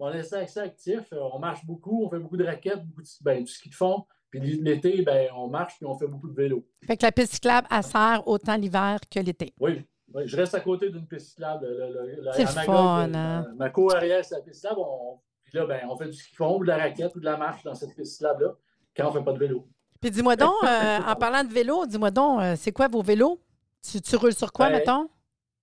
on 0.00 0.12
est 0.12 0.32
assez, 0.32 0.60
actifs. 0.60 1.12
Euh, 1.12 1.18
on 1.32 1.40
marche 1.40 1.66
beaucoup, 1.66 2.04
on 2.04 2.08
fait 2.10 2.20
beaucoup 2.20 2.36
de 2.36 2.44
raquettes, 2.44 2.84
beaucoup 2.86 3.02
de, 3.02 3.08
ben, 3.22 3.42
du 3.42 3.50
ski 3.50 3.68
de 3.70 3.74
fond. 3.74 4.04
Puis 4.30 4.38
l'été, 4.40 5.02
ben, 5.02 5.28
on 5.34 5.48
marche 5.48 5.74
puis 5.78 5.86
on 5.86 5.98
fait 5.98 6.06
beaucoup 6.06 6.28
de 6.28 6.34
vélo. 6.34 6.64
Fait 6.86 6.96
que 6.96 7.04
la 7.04 7.10
piste 7.10 7.32
cyclable, 7.34 7.66
elle 7.70 7.82
sert 7.82 8.22
autant 8.26 8.56
l'hiver 8.56 9.00
que 9.10 9.18
l'été. 9.18 9.54
Oui, 9.58 9.84
oui, 10.14 10.22
je 10.26 10.36
reste 10.36 10.54
à 10.54 10.60
côté 10.60 10.90
d'une 10.90 11.06
piste 11.06 11.28
cyclable. 11.30 11.66
Le- 11.66 11.92
le- 11.92 12.22
le- 12.22 12.32
C'est 12.32 12.46
fun, 12.46 12.74
hein? 12.74 13.06
Ma, 13.08 13.48
ma 13.54 13.70
cour 13.70 13.94
arrière, 13.94 14.24
c'est 14.24 14.34
la 14.36 14.40
piste 14.42 14.60
cyclable. 14.60 14.80
On, 14.80 15.18
puis 15.44 15.56
là, 15.58 15.66
ben, 15.66 15.80
on 15.90 15.96
fait 15.96 16.06
du 16.06 16.12
ski 16.12 16.34
fond 16.34 16.58
ou 16.58 16.62
de 16.62 16.68
la 16.68 16.76
raquette 16.78 17.14
ou 17.16 17.20
de 17.20 17.24
la 17.24 17.36
marche 17.36 17.62
dans 17.64 17.74
cette 17.74 17.94
piste 17.94 18.12
cyclable-là 18.14 18.54
quand 18.96 19.04
on 19.06 19.14
ne 19.14 19.18
fait 19.18 19.24
pas 19.24 19.32
de 19.32 19.38
vélo. 19.38 19.66
Puis 20.00 20.10
dis-moi 20.10 20.36
donc, 20.36 20.54
euh, 20.64 20.98
en 21.06 21.16
parlant 21.16 21.42
de 21.44 21.52
vélo, 21.52 21.86
dis-moi 21.86 22.10
donc, 22.10 22.40
euh, 22.42 22.54
c'est 22.56 22.72
quoi 22.72 22.88
vos 22.88 23.02
vélos? 23.02 23.40
Tu, 23.82 24.00
tu 24.00 24.16
roules 24.16 24.34
sur 24.34 24.52
quoi, 24.52 24.68
Ben, 24.68 24.78
mettons? 24.78 25.08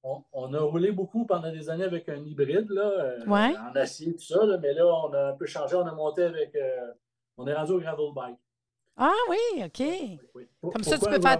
On, 0.03 0.23
on 0.33 0.53
a 0.53 0.59
roulé 0.59 0.91
beaucoup 0.91 1.25
pendant 1.25 1.51
des 1.51 1.67
années 1.69 1.83
avec 1.83 2.07
un 2.09 2.17
hybride, 2.17 2.69
là, 2.69 2.83
euh, 2.83 3.25
Ouais. 3.25 3.53
en 3.57 3.75
acier, 3.75 4.13
tout 4.15 4.23
ça. 4.23 4.45
là, 4.45 4.57
mais 4.61 4.73
là, 4.73 4.85
on 4.85 5.11
a 5.13 5.29
un 5.29 5.33
peu 5.33 5.45
changé. 5.47 5.75
On 5.75 5.85
a 5.87 5.91
monté 5.93 6.23
avec. 6.23 6.55
euh, 6.55 6.91
on 7.37 7.47
est 7.47 7.53
rendu 7.53 7.71
au 7.71 7.79
gravel 7.79 8.13
bike. 8.15 8.37
Ah 8.97 9.13
oui, 9.29 9.63
OK. 9.63 10.19
Oui. 10.35 10.47
Comme 10.61 10.83
ça, 10.83 10.97
tu 10.97 11.05
peux 11.05 11.21
faire 11.21 11.39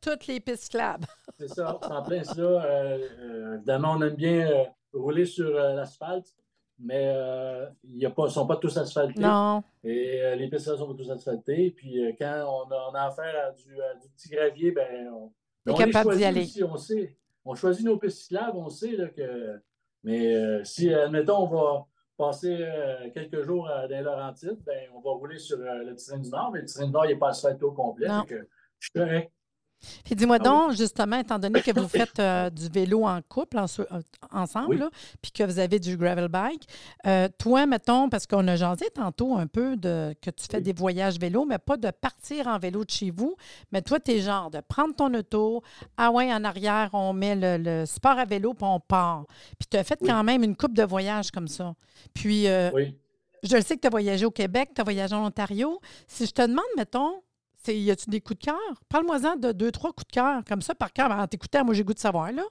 toutes, 0.00 0.26
les 0.26 0.40
pistes 0.40 0.64
cyclables. 0.64 1.06
C'est 1.38 1.48
ça, 1.48 1.78
en 1.82 2.02
plein 2.02 2.24
ça. 2.24 2.40
Euh, 2.40 2.98
euh, 3.20 3.56
évidemment, 3.56 3.92
on 3.96 4.02
aime 4.02 4.14
bien 4.14 4.50
euh, 4.50 4.64
rouler 4.92 5.26
sur 5.26 5.54
euh, 5.54 5.74
l'asphalte, 5.74 6.34
mais 6.78 7.12
ils 7.84 8.08
ne 8.08 8.28
sont 8.28 8.46
pas 8.46 8.56
tous 8.56 8.76
asphaltés. 8.76 9.20
Non. 9.20 9.62
Et 9.82 10.34
les 10.36 10.48
pistes 10.48 10.74
sont 10.76 10.88
pas 10.88 10.94
tous 10.94 11.10
asphaltées. 11.10 11.70
Puis 11.70 11.98
quand 12.18 12.44
on 12.48 12.72
a, 12.72 12.90
on 12.90 12.94
a 12.94 13.02
affaire 13.02 13.48
à 13.48 13.50
du, 13.52 13.80
à 13.80 13.94
du 13.94 14.08
petit 14.08 14.28
gravier, 14.30 14.70
ben, 14.72 15.08
on, 15.12 15.32
les 15.66 15.74
capable 15.74 16.16
d'y 16.16 16.24
aller. 16.24 16.42
aussi, 16.42 16.64
on 16.64 16.76
sait. 16.76 17.16
On 17.44 17.54
choisit 17.54 17.84
nos 17.84 17.98
pistes 17.98 18.22
cyclables, 18.22 18.56
on 18.56 18.70
sait 18.70 18.96
là, 18.96 19.08
que. 19.08 19.60
Mais 20.02 20.64
si, 20.64 20.92
admettons, 20.92 21.44
on 21.44 21.46
va 21.46 21.86
passer 22.16 22.56
euh, 22.60 23.10
quelques 23.12 23.42
jours 23.42 23.68
euh, 23.68 23.88
dans 23.88 24.02
Laurentides, 24.02 24.58
ben, 24.64 24.88
on 24.94 25.00
va 25.00 25.10
rouler 25.10 25.38
sur 25.38 25.58
euh, 25.58 25.82
le 25.84 25.94
Tirène 25.96 26.22
du 26.22 26.30
Nord, 26.30 26.50
mais 26.52 26.60
le 26.60 26.66
Tirène 26.66 26.86
du 26.86 26.92
Nord, 26.92 27.06
il 27.06 27.12
n'est 27.12 27.18
pas 27.18 27.30
asphalté 27.30 27.64
au 27.64 27.72
complet. 27.72 28.08
Que 28.28 28.48
je 28.78 28.88
suis 28.88 28.92
correct. 28.92 29.32
Puis 30.04 30.14
dis-moi 30.14 30.38
Ah 30.40 30.44
donc, 30.44 30.72
justement, 30.72 31.18
étant 31.18 31.38
donné 31.38 31.60
que 31.60 31.78
vous 31.78 31.88
faites 31.88 32.18
euh, 32.18 32.48
du 32.48 32.68
vélo 32.68 33.04
en 33.04 33.20
couple, 33.28 33.58
en- 33.58 33.66
euh, 33.80 34.00
ensemble, 34.32 34.70
Oui. 34.70 34.78
là, 34.78 34.88
puis 35.20 35.30
que 35.30 35.42
vous 35.42 35.58
avez 35.58 35.78
du 35.78 35.96
gravel 35.98 36.28
bike, 36.28 36.66
euh, 37.06 37.28
toi, 37.38 37.66
mettons, 37.66 38.08
parce 38.08 38.26
qu'on 38.26 38.48
a 38.48 38.56
jasé 38.56 38.86
tantôt 38.94 39.36
un 39.36 39.46
peu 39.46 39.76
de 39.76 40.14
que 40.22 40.30
tu 40.30 40.46
fais 40.50 40.56
Oui. 40.58 40.62
des 40.62 40.72
voyages 40.72 41.18
vélo, 41.18 41.44
mais 41.44 41.58
pas 41.58 41.76
de 41.76 41.90
partir 41.90 42.46
en 42.46 42.58
vélo 42.58 42.84
de 42.84 42.90
chez 42.90 43.10
vous, 43.10 43.36
mais 43.72 43.82
toi, 43.82 44.00
tu 44.00 44.12
es 44.12 44.20
genre 44.20 44.50
de 44.50 44.60
prendre 44.66 44.94
ton 44.94 45.12
auto, 45.12 45.62
ah 45.98 46.10
ouais, 46.10 46.32
en 46.32 46.44
arrière, 46.44 46.88
on 46.94 47.12
met 47.12 47.36
le, 47.36 47.62
le 47.62 47.84
sport 47.86 48.18
à 48.18 48.24
vélo, 48.24 48.54
puis 48.54 48.64
on 48.66 48.80
part. 48.80 49.26
Puis 49.58 49.68
tu 49.70 49.76
as 49.76 49.84
fait 49.84 49.98
quand 50.04 50.24
même 50.24 50.42
une 50.42 50.56
coupe 50.56 50.74
de 50.74 50.82
voyages 50.84 51.30
comme 51.30 51.48
ça. 51.48 51.74
Puis, 52.14 52.48
euh, 52.48 52.70
je 53.42 53.54
le 53.56 53.62
sais 53.62 53.76
que 53.76 53.82
tu 53.82 53.86
as 53.86 53.90
voyagé 53.90 54.24
au 54.24 54.30
Québec, 54.30 54.70
tu 54.74 54.80
as 54.80 54.84
voyagé 54.84 55.14
en 55.14 55.26
Ontario. 55.26 55.78
Si 56.06 56.24
je 56.24 56.30
te 56.32 56.40
demande, 56.42 56.64
mettons, 56.78 57.20
y 57.72 57.90
a-tu 57.90 58.10
des 58.10 58.20
coups 58.20 58.38
de 58.40 58.44
cœur? 58.46 58.82
Parle-moi-en 58.88 59.36
de 59.36 59.52
deux, 59.52 59.72
trois 59.72 59.92
coups 59.92 60.06
de 60.08 60.12
cœur, 60.12 60.42
comme 60.46 60.62
ça, 60.62 60.74
par 60.74 60.92
cœur. 60.92 61.10
En 61.10 61.26
t'écoutant, 61.26 61.64
moi, 61.64 61.74
j'ai 61.74 61.84
goût 61.84 61.94
de 61.94 61.98
savoir, 61.98 62.30
là. 62.32 62.42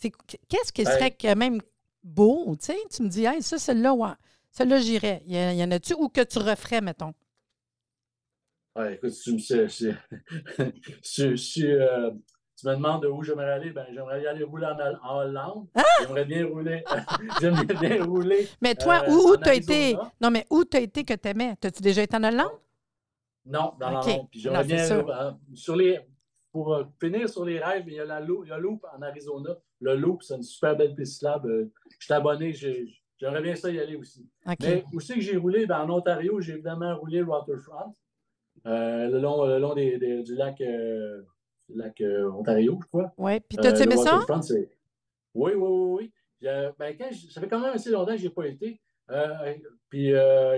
Qu'est-ce 0.00 0.72
qui 0.72 0.84
Ben- 0.84 0.90
serait 0.92 1.10
quand 1.12 1.36
même 1.36 1.60
beau, 2.02 2.54
tu 2.56 2.66
sais? 2.66 2.78
Tu 2.90 3.02
me 3.02 3.08
dis, 3.08 3.24
hey, 3.24 3.42
ça, 3.42 3.58
celle-là, 3.58 3.94
ouais. 3.94 4.10
Celle-là, 4.50 4.78
j'irais. 4.78 5.22
Y, 5.26 5.62
en 5.64 5.70
a-tu 5.70 5.94
ou 5.94 6.08
que 6.08 6.20
tu 6.22 6.38
referais, 6.38 6.80
mettons? 6.80 7.14
Ouais, 8.76 8.94
écoute, 8.94 9.12
tu 9.22 9.32
me 9.34 9.38
sais, 9.38 9.68
si- 9.68 9.90
si- 11.02 11.38
si, 11.38 11.66
euh, 11.66 12.10
tu 12.56 12.66
me 12.66 12.74
demandes 12.74 13.02
de 13.02 13.08
où 13.08 13.22
j'aimerais 13.22 13.52
aller, 13.52 13.70
ben 13.70 13.86
j'aimerais 13.92 14.26
aller 14.26 14.42
rouler 14.42 14.66
en, 14.66 14.76
Hol- 14.78 15.00
en 15.04 15.16
Hollande. 15.18 15.66
Ah! 15.76 15.82
J'aimerais 16.00 16.24
bien 16.24 16.46
rouler. 16.46 16.84
j'aimerais 17.40 17.74
bien 17.74 18.04
rouler. 18.04 18.48
Mais 18.60 18.74
toi, 18.74 19.04
Euh, 19.06 19.12
où, 19.12 19.30
où 19.30 19.36
t'as 19.36 19.54
été? 19.54 19.96
Non, 20.20 20.30
mais 20.30 20.44
où 20.50 20.64
t'as 20.64 20.80
été 20.80 21.04
que 21.04 21.14
t'aimais? 21.14 21.54
T'as-tu 21.60 21.82
déjà 21.82 22.02
été 22.02 22.16
en 22.16 22.24
Hollande? 22.24 22.50
Non, 23.46 23.72
dans 23.78 23.88
OK. 23.88 23.92
la 23.92 24.00
Hollande. 24.14 24.28
Puis 24.30 24.40
j'aimerais 24.40 24.64
bien. 24.76 24.86
euh, 25.10 25.32
sur 25.54 25.76
les, 25.76 26.00
pour 26.52 26.74
euh, 26.74 26.84
finir 27.00 27.28
sur 27.28 27.44
les 27.44 27.58
rêves, 27.58 27.84
il 27.86 27.94
y 27.94 28.00
a 28.00 28.04
la 28.04 28.20
Loop, 28.20 28.44
il 28.46 28.48
y 28.48 28.52
a 28.52 28.58
Loop 28.58 28.84
en 28.96 29.02
Arizona. 29.02 29.50
Le 29.80 29.96
Loop, 29.96 30.22
c'est 30.22 30.36
une 30.36 30.42
super 30.42 30.76
belle 30.76 30.94
piste 30.94 31.14
cyclable. 31.14 31.50
Euh, 31.50 31.72
Je 31.98 32.04
suis 32.04 32.14
abonné, 32.14 32.52
j'ai- 32.52 32.86
j'aimerais 33.18 33.42
bien 33.42 33.54
ça 33.54 33.70
y 33.70 33.78
aller 33.78 33.96
aussi. 33.96 34.26
OK. 34.46 34.56
Mais 34.62 34.84
où 34.92 35.00
c'est 35.00 35.14
que 35.14 35.20
j'ai 35.20 35.36
roulé? 35.36 35.66
Ben, 35.66 35.80
en 35.82 35.90
Ontario, 35.90 36.40
j'ai 36.40 36.54
évidemment 36.54 36.96
roulé 36.96 37.22
Waterfront, 37.22 37.94
euh, 38.66 39.08
le 39.08 39.18
long, 39.20 39.44
le 39.44 39.58
long 39.58 39.74
des- 39.74 39.98
des- 39.98 40.22
du 40.22 40.34
lac, 40.36 40.62
lac 41.68 42.02
Ontario, 42.32 42.78
je 42.82 42.86
crois. 42.88 43.12
Oui. 43.18 43.40
Puis 43.40 43.58
t'as-tu 43.58 43.82
aimé 43.82 43.96
ça? 44.04 44.16
Oui, 45.34 45.52
oui, 45.54 45.68
oui, 45.68 45.96
oui. 45.98 46.12
Ben, 46.78 46.96
quand 46.96 47.08
ça 47.30 47.40
fait 47.40 47.48
quand 47.48 47.60
même 47.60 47.74
assez 47.74 47.90
longtemps 47.90 48.12
que 48.12 48.18
je 48.18 48.22
n'y 48.22 48.28
ai 48.28 48.30
pas 48.30 48.46
été. 48.46 48.80
Puis 49.90 50.04
il 50.06 50.10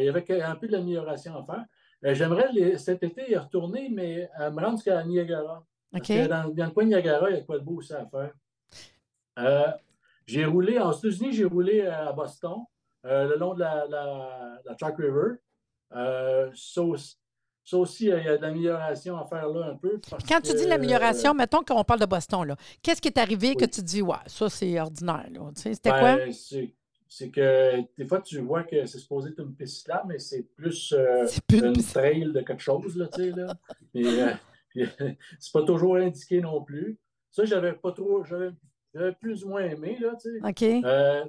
y 0.05 0.09
avait 0.09 0.43
un 0.43 0.57
peu 0.57 0.67
de 0.69 0.73
l'amélioration 0.73 1.37
à 1.37 1.45
faire. 1.45 1.65
Euh, 2.07 2.15
J'aimerais 2.15 2.49
les- 2.53 2.79
cet 2.79 3.03
été 3.03 3.31
y 3.31 3.37
retourner, 3.37 3.89
mais 3.89 4.31
euh, 4.41 4.51
me 4.51 4.61
rendre 4.61 4.77
jusqu'à 4.77 5.03
Niagara. 5.05 5.65
Parce 5.91 6.09
OK. 6.11 6.17
que 6.17 6.27
dans, 6.27 6.49
dans 6.51 6.65
le 6.67 6.71
coin 6.71 6.85
de 6.85 6.89
Niagara, 6.91 7.31
il 7.31 7.37
y 7.37 7.39
a 7.41 7.43
quoi 7.43 7.59
de 7.59 7.65
beau 7.65 7.77
aussi 7.79 7.93
à 7.93 8.07
faire. 8.07 8.33
Euh, 9.39 9.67
j'ai 10.27 10.45
roulé, 10.45 10.79
en 10.79 10.93
États-Unis, 10.93 11.33
j'ai 11.33 11.45
roulé 11.45 11.83
à 11.87 12.13
Boston, 12.13 12.65
euh, 13.05 13.29
le 13.29 13.37
long 13.37 13.55
de 13.55 13.61
la, 13.61 13.87
la, 13.87 14.61
la 14.65 14.77
Chalk 14.79 14.97
River. 14.99 15.37
Euh, 15.95 16.51
ça, 16.55 16.83
aussi, 16.83 17.17
ça 17.65 17.77
aussi, 17.77 18.05
il 18.07 18.09
y 18.25 18.29
a 18.29 18.37
de 18.37 18.43
l'amélioration 18.43 19.17
à 19.17 19.25
faire 19.27 19.49
là 19.49 19.67
un 19.67 19.77
peu. 19.77 20.01
Quand 20.29 20.41
tu 20.41 20.53
que, 20.53 20.57
dis 20.59 20.67
l'amélioration, 20.67 21.35
mettons 21.35 21.63
qu'on 21.63 21.85
parle 21.85 22.01
de 22.01 22.07
Boston, 22.07 22.45
là. 22.47 22.57
Qu'est-ce 22.83 23.01
qui 23.01 23.09
est 23.09 23.19
arrivé 23.19 23.55
que 23.55 23.65
Oui. 23.65 23.71
tu 23.71 23.83
dis, 23.83 24.03
ouais, 24.03 24.17
ça, 24.27 24.49
c'est 24.49 24.81
ordinaire, 24.81 25.27
là? 25.33 25.51
Tu 25.55 25.63
sais, 25.63 25.75
C'était 25.75 25.91
Ben, 25.93 26.17
quoi? 26.19 26.33
c'est- 26.33 26.73
c'est 27.17 27.31
que 27.31 27.81
des 27.97 28.07
fois, 28.07 28.21
tu 28.21 28.39
vois 28.41 28.65
que 28.65 28.85
c'est 28.85 28.99
supposé 28.99 29.31
être 29.31 29.41
une 29.41 29.55
piste 29.55 29.79
cyclable, 29.79 30.09
mais 30.09 30.19
c'est 30.19 30.43
plus, 30.55 30.93
euh, 30.93 31.27
une 31.51 31.83
trail 31.83 32.31
de 32.31 32.41
quelque 32.43 32.61
chose, 32.61 32.95
là, 32.95 33.09
tu 33.09 33.23
sais, 33.23 33.31
là. 33.31 33.57
c'est 35.39 35.53
pas 35.55 35.63
toujours 35.63 35.97
indiqué 35.97 36.43
non 36.43 36.63
plus. 36.63 36.99
Ça, 37.31 37.47
j'avais 37.47 37.73
pas 37.73 37.93
trop, 37.93 38.23
j'avais 38.23 38.53
plus 39.19 39.45
ou 39.45 39.49
moins 39.49 39.63
aimé, 39.63 39.97
là, 39.99 40.15
tu 40.21 40.29
sais. 40.29 40.47
OK. 40.47 40.85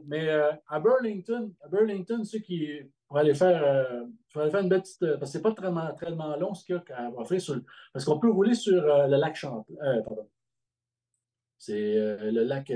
mais 0.08 0.30
à 0.68 0.78
Burlington, 0.82 1.54
à 1.62 1.70
Burlington, 1.70 2.22
ceux 2.26 2.40
qui, 2.40 2.68
pour 3.08 3.20
aller 3.20 3.34
faire, 3.34 3.64
euh, 3.64 4.04
aller 4.42 4.52
faire 4.52 4.64
une 4.64 4.70
petite. 4.70 5.00
Parce 5.00 5.20
que 5.20 5.26
c'est 5.38 5.42
pas 5.42 5.54
très, 5.54 5.72
très 5.96 6.12
long 6.12 6.54
ce 6.54 6.66
qu'il 6.66 6.76
y 6.76 6.92
a 6.92 6.98
à 6.98 7.10
offrir 7.12 7.40
sur. 7.40 7.62
Parce 7.94 8.04
qu'on 8.04 8.20
peut 8.20 8.30
rouler 8.30 8.56
sur 8.56 8.74
le 8.74 9.16
lac 9.16 9.38
Champlain. 9.38 10.02
pardon. 10.04 10.28
C'est 11.58 11.96
le 11.96 12.44
lac. 12.44 12.74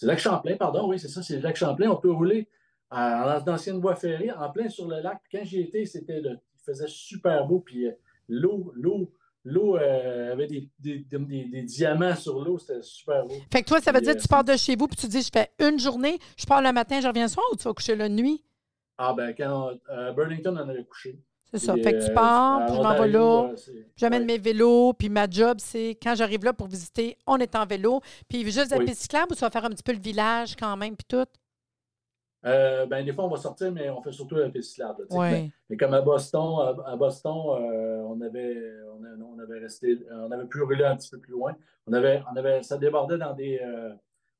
C'est 0.00 0.06
le 0.06 0.12
lac 0.12 0.18
Champlain, 0.18 0.56
pardon, 0.56 0.88
oui, 0.88 0.98
c'est 0.98 1.08
ça, 1.08 1.22
c'est 1.22 1.36
le 1.36 1.42
lac 1.42 1.56
Champlain. 1.56 1.90
On 1.90 1.96
peut 1.96 2.10
rouler 2.10 2.48
dans 2.90 3.44
l'ancienne 3.46 3.78
voie 3.80 3.96
ferrée, 3.96 4.30
en 4.32 4.48
plein 4.48 4.70
sur 4.70 4.88
le 4.88 4.98
lac. 5.02 5.20
Quand 5.30 5.44
j'y 5.44 5.60
étais, 5.60 5.84
c'était 5.84 6.22
il 6.24 6.40
faisait 6.64 6.88
super 6.88 7.46
beau, 7.46 7.60
puis 7.60 7.86
euh, 7.86 7.92
l'eau, 8.26 8.72
l'eau, 8.74 9.12
l'eau 9.44 9.76
euh, 9.76 10.32
avait 10.32 10.46
des, 10.46 10.70
des, 10.78 11.04
des, 11.10 11.62
diamants 11.64 12.16
sur 12.16 12.42
l'eau, 12.42 12.56
c'était 12.56 12.80
super 12.80 13.26
beau. 13.26 13.34
Fait 13.52 13.60
que 13.60 13.68
toi, 13.68 13.82
ça 13.82 13.92
veut 13.92 14.00
dire 14.00 14.16
que 14.16 14.22
tu 14.22 14.28
pars 14.28 14.42
de 14.42 14.56
chez 14.56 14.74
vous, 14.74 14.86
puis 14.86 14.96
tu 14.96 15.06
dis, 15.06 15.20
je 15.20 15.28
fais 15.30 15.50
une 15.58 15.78
journée, 15.78 16.18
je 16.38 16.46
pars 16.46 16.62
le 16.62 16.72
matin, 16.72 16.98
je 17.02 17.06
reviens 17.06 17.24
le 17.24 17.28
soir, 17.28 17.44
ou 17.52 17.56
tu 17.56 17.64
vas 17.64 17.74
coucher 17.74 17.94
la 17.94 18.08
nuit? 18.08 18.42
Ah, 18.96 19.12
ben, 19.12 19.34
quand 19.36 19.72
Burlington, 20.16 20.56
on 20.56 20.66
avait 20.66 20.84
couché. 20.84 21.20
C'est 21.52 21.58
ça. 21.58 21.74
Fait 21.74 21.94
que 21.94 22.04
tu 22.04 22.10
euh, 22.10 22.14
pars, 22.14 22.66
puis 22.66 22.76
je 22.76 22.80
m'en 22.80 22.94
vais 22.94 23.08
là, 23.08 23.52
j'amène 23.96 24.24
mes 24.24 24.38
vélos, 24.38 24.92
puis 24.92 25.08
ma 25.08 25.28
job, 25.28 25.58
c'est 25.58 25.98
quand 26.00 26.14
j'arrive 26.14 26.44
là 26.44 26.52
pour 26.52 26.68
visiter, 26.68 27.18
on 27.26 27.38
est 27.38 27.56
en 27.56 27.66
vélo, 27.66 28.00
puis 28.28 28.44
juste 28.44 28.70
la 28.70 28.78
piste 28.78 29.02
cyclable 29.02 29.32
ou 29.32 29.34
ça 29.34 29.46
va 29.46 29.50
faire 29.50 29.64
un 29.64 29.70
petit 29.70 29.82
peu 29.82 29.92
le 29.92 30.00
village 30.00 30.54
quand 30.54 30.76
même, 30.76 30.94
puis 30.96 31.06
tout? 31.08 31.26
Euh, 32.46 32.86
ben, 32.86 33.04
des 33.04 33.12
fois, 33.12 33.24
on 33.24 33.28
va 33.28 33.36
sortir, 33.36 33.70
mais 33.72 33.90
on 33.90 34.00
fait 34.00 34.12
surtout 34.12 34.36
la 34.36 34.48
piste 34.48 34.70
cyclable. 34.70 35.06
Mais, 35.10 35.76
comme 35.76 35.92
à 35.92 36.00
Boston, 36.00 36.76
à, 36.86 36.96
Boston, 36.96 37.34
euh, 37.34 38.02
on, 38.06 38.20
avait, 38.20 38.72
on, 39.20 39.38
avait 39.38 39.58
resté, 39.58 39.98
on 40.10 40.30
avait 40.30 40.46
pu 40.46 40.62
rouler 40.62 40.84
un 40.84 40.96
petit 40.96 41.10
peu 41.10 41.18
plus 41.18 41.32
loin. 41.32 41.54
On 41.86 41.92
avait, 41.92 42.22
on 42.32 42.36
avait, 42.36 42.62
ça 42.62 42.78
débordait 42.78 43.18
dans 43.18 43.34
des, 43.34 43.60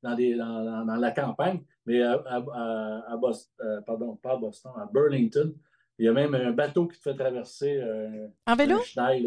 dans, 0.03 0.15
des, 0.15 0.37
dans, 0.37 0.85
dans, 0.87 0.97
la 0.97 1.11
campagne, 1.11 1.61
mais 1.87 2.03
à, 2.03 2.23
à, 2.25 3.17
Boston, 3.17 3.83
pardon, 3.85 4.15
pas 4.15 4.35
à 4.35 4.37
Boston, 4.37 4.73
à 4.77 4.87
Burlington, 4.87 5.53
il 6.01 6.07
y 6.07 6.09
a 6.09 6.13
même 6.15 6.35
un 6.35 6.51
bateau 6.51 6.87
qui 6.87 6.97
te 6.97 7.03
fait 7.03 7.15
traverser. 7.15 7.77
Euh, 7.77 8.27
en 8.47 8.57
vélo? 8.57 8.81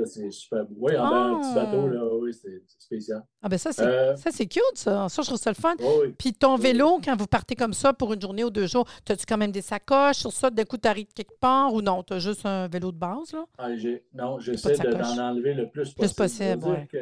c'est 0.05 0.31
super 0.31 0.65
beau. 0.65 0.87
Oui, 0.87 0.97
en 0.97 1.05
un 1.05 1.39
petit 1.39 1.53
bateau, 1.53 1.87
là, 1.87 2.03
oui, 2.19 2.33
c'est 2.33 2.63
spécial. 2.79 3.21
Ah, 3.43 3.47
ben 3.47 3.59
ça, 3.59 3.71
c'est 3.71 3.85
euh, 3.85 4.15
cute, 4.39 4.61
ça. 4.73 5.07
Ça, 5.07 5.21
je 5.21 5.27
trouve 5.27 5.37
ça 5.37 5.51
le 5.51 5.55
fun. 5.55 5.75
Puis 6.17 6.33
ton 6.33 6.55
vélo, 6.55 6.99
quand 7.03 7.15
vous 7.15 7.27
partez 7.27 7.53
comme 7.53 7.73
ça 7.73 7.93
pour 7.93 8.11
une 8.13 8.19
journée 8.19 8.43
ou 8.43 8.49
deux 8.49 8.65
jours, 8.65 8.87
as-tu 9.07 9.23
quand 9.27 9.37
même 9.37 9.51
des 9.51 9.61
sacoches 9.61 10.17
sur 10.17 10.31
ça? 10.31 10.49
D'un 10.49 10.63
coup, 10.63 10.77
tu 10.77 10.87
arrives 10.87 11.13
quelque 11.13 11.37
part 11.39 11.71
ou 11.75 11.83
non? 11.83 12.01
Tu 12.01 12.13
as 12.13 12.19
juste 12.19 12.43
un 12.43 12.67
vélo 12.67 12.91
de 12.91 12.97
base, 12.97 13.33
là? 13.33 13.45
Ah, 13.59 13.69
non, 14.15 14.39
j'essaie 14.39 14.75
d'en 14.75 15.29
enlever 15.29 15.53
le 15.53 15.69
plus 15.69 15.93
possible. 15.93 15.99
Plus 15.99 16.13
possible, 16.13 16.63
oui. 16.65 16.99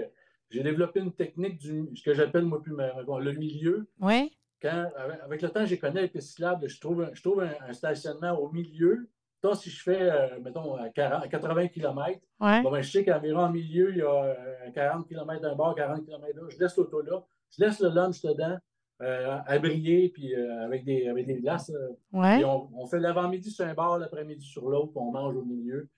J'ai 0.50 0.64
développé 0.64 1.00
une 1.00 1.14
technique 1.14 1.60
du 1.60 1.88
ce 1.96 2.04
que 2.04 2.14
j'appelle, 2.14 2.44
moi, 2.44 2.62
plus 2.62 2.76
le 2.76 3.32
milieu. 3.32 3.88
Oui. 4.02 4.34
Quand, 4.62 4.92
avec, 5.24 5.42
le 5.42 5.50
temps, 5.50 5.66
j'ai 5.66 5.78
connu 5.80 6.02
les 6.02 6.10
pistes 6.10 6.38
je 6.38 6.80
trouve, 6.82 7.10
je 7.14 7.22
trouve 7.22 7.42
un 7.42 7.72
stationnement 7.72 8.38
au 8.38 8.52
milieu 8.52 9.10
donc, 9.44 9.56
si 9.56 9.72
je 9.72 9.82
fais, 9.82 10.02
euh, 10.02 10.40
mettons, 10.40 10.76
à, 10.76 10.90
80 10.90 11.68
km, 11.70 12.20
bon, 12.40 12.72
ben, 12.72 12.82
je 12.82 12.92
sais 12.92 13.04
qu'environ 13.04 13.42
en 13.42 13.50
milieu, 13.50 13.92
il 13.92 13.98
y 13.98 14.02
a 14.04 14.72
40 14.74 15.08
km 15.08 15.42
d'un 15.42 15.56
bord, 15.56 15.74
40 15.76 16.06
km 16.06 16.40
là. 16.40 16.48
Je 16.50 16.60
laisse 16.60 16.78
l'auto 16.78 17.02
là. 17.02 17.24
Je 17.58 17.66
laisse 17.66 17.80
le 17.80 17.90
lunch 17.90 18.22
dedans, 18.22 18.58
euh, 19.02 19.38
à 19.46 19.58
briller, 19.58 20.10
puis 20.10 20.36
euh, 20.36 20.64
avec, 20.64 20.86
des, 20.86 21.08
avec 21.08 21.26
des 21.26 21.40
glaces. 21.42 21.72
Ouais. 22.14 22.44
on, 22.46 22.86
fait 22.86 23.00
l'avant-midi 23.00 23.50
sur 23.50 23.66
un 23.66 23.74
bord, 23.74 23.98
l'après-midi 23.98 24.46
sur 24.46 24.70
l'autre, 24.70 24.92
puis 24.92 25.02
on 25.02 25.12
mange 25.12 25.36
au 25.36 25.44
milieu. 25.44 25.90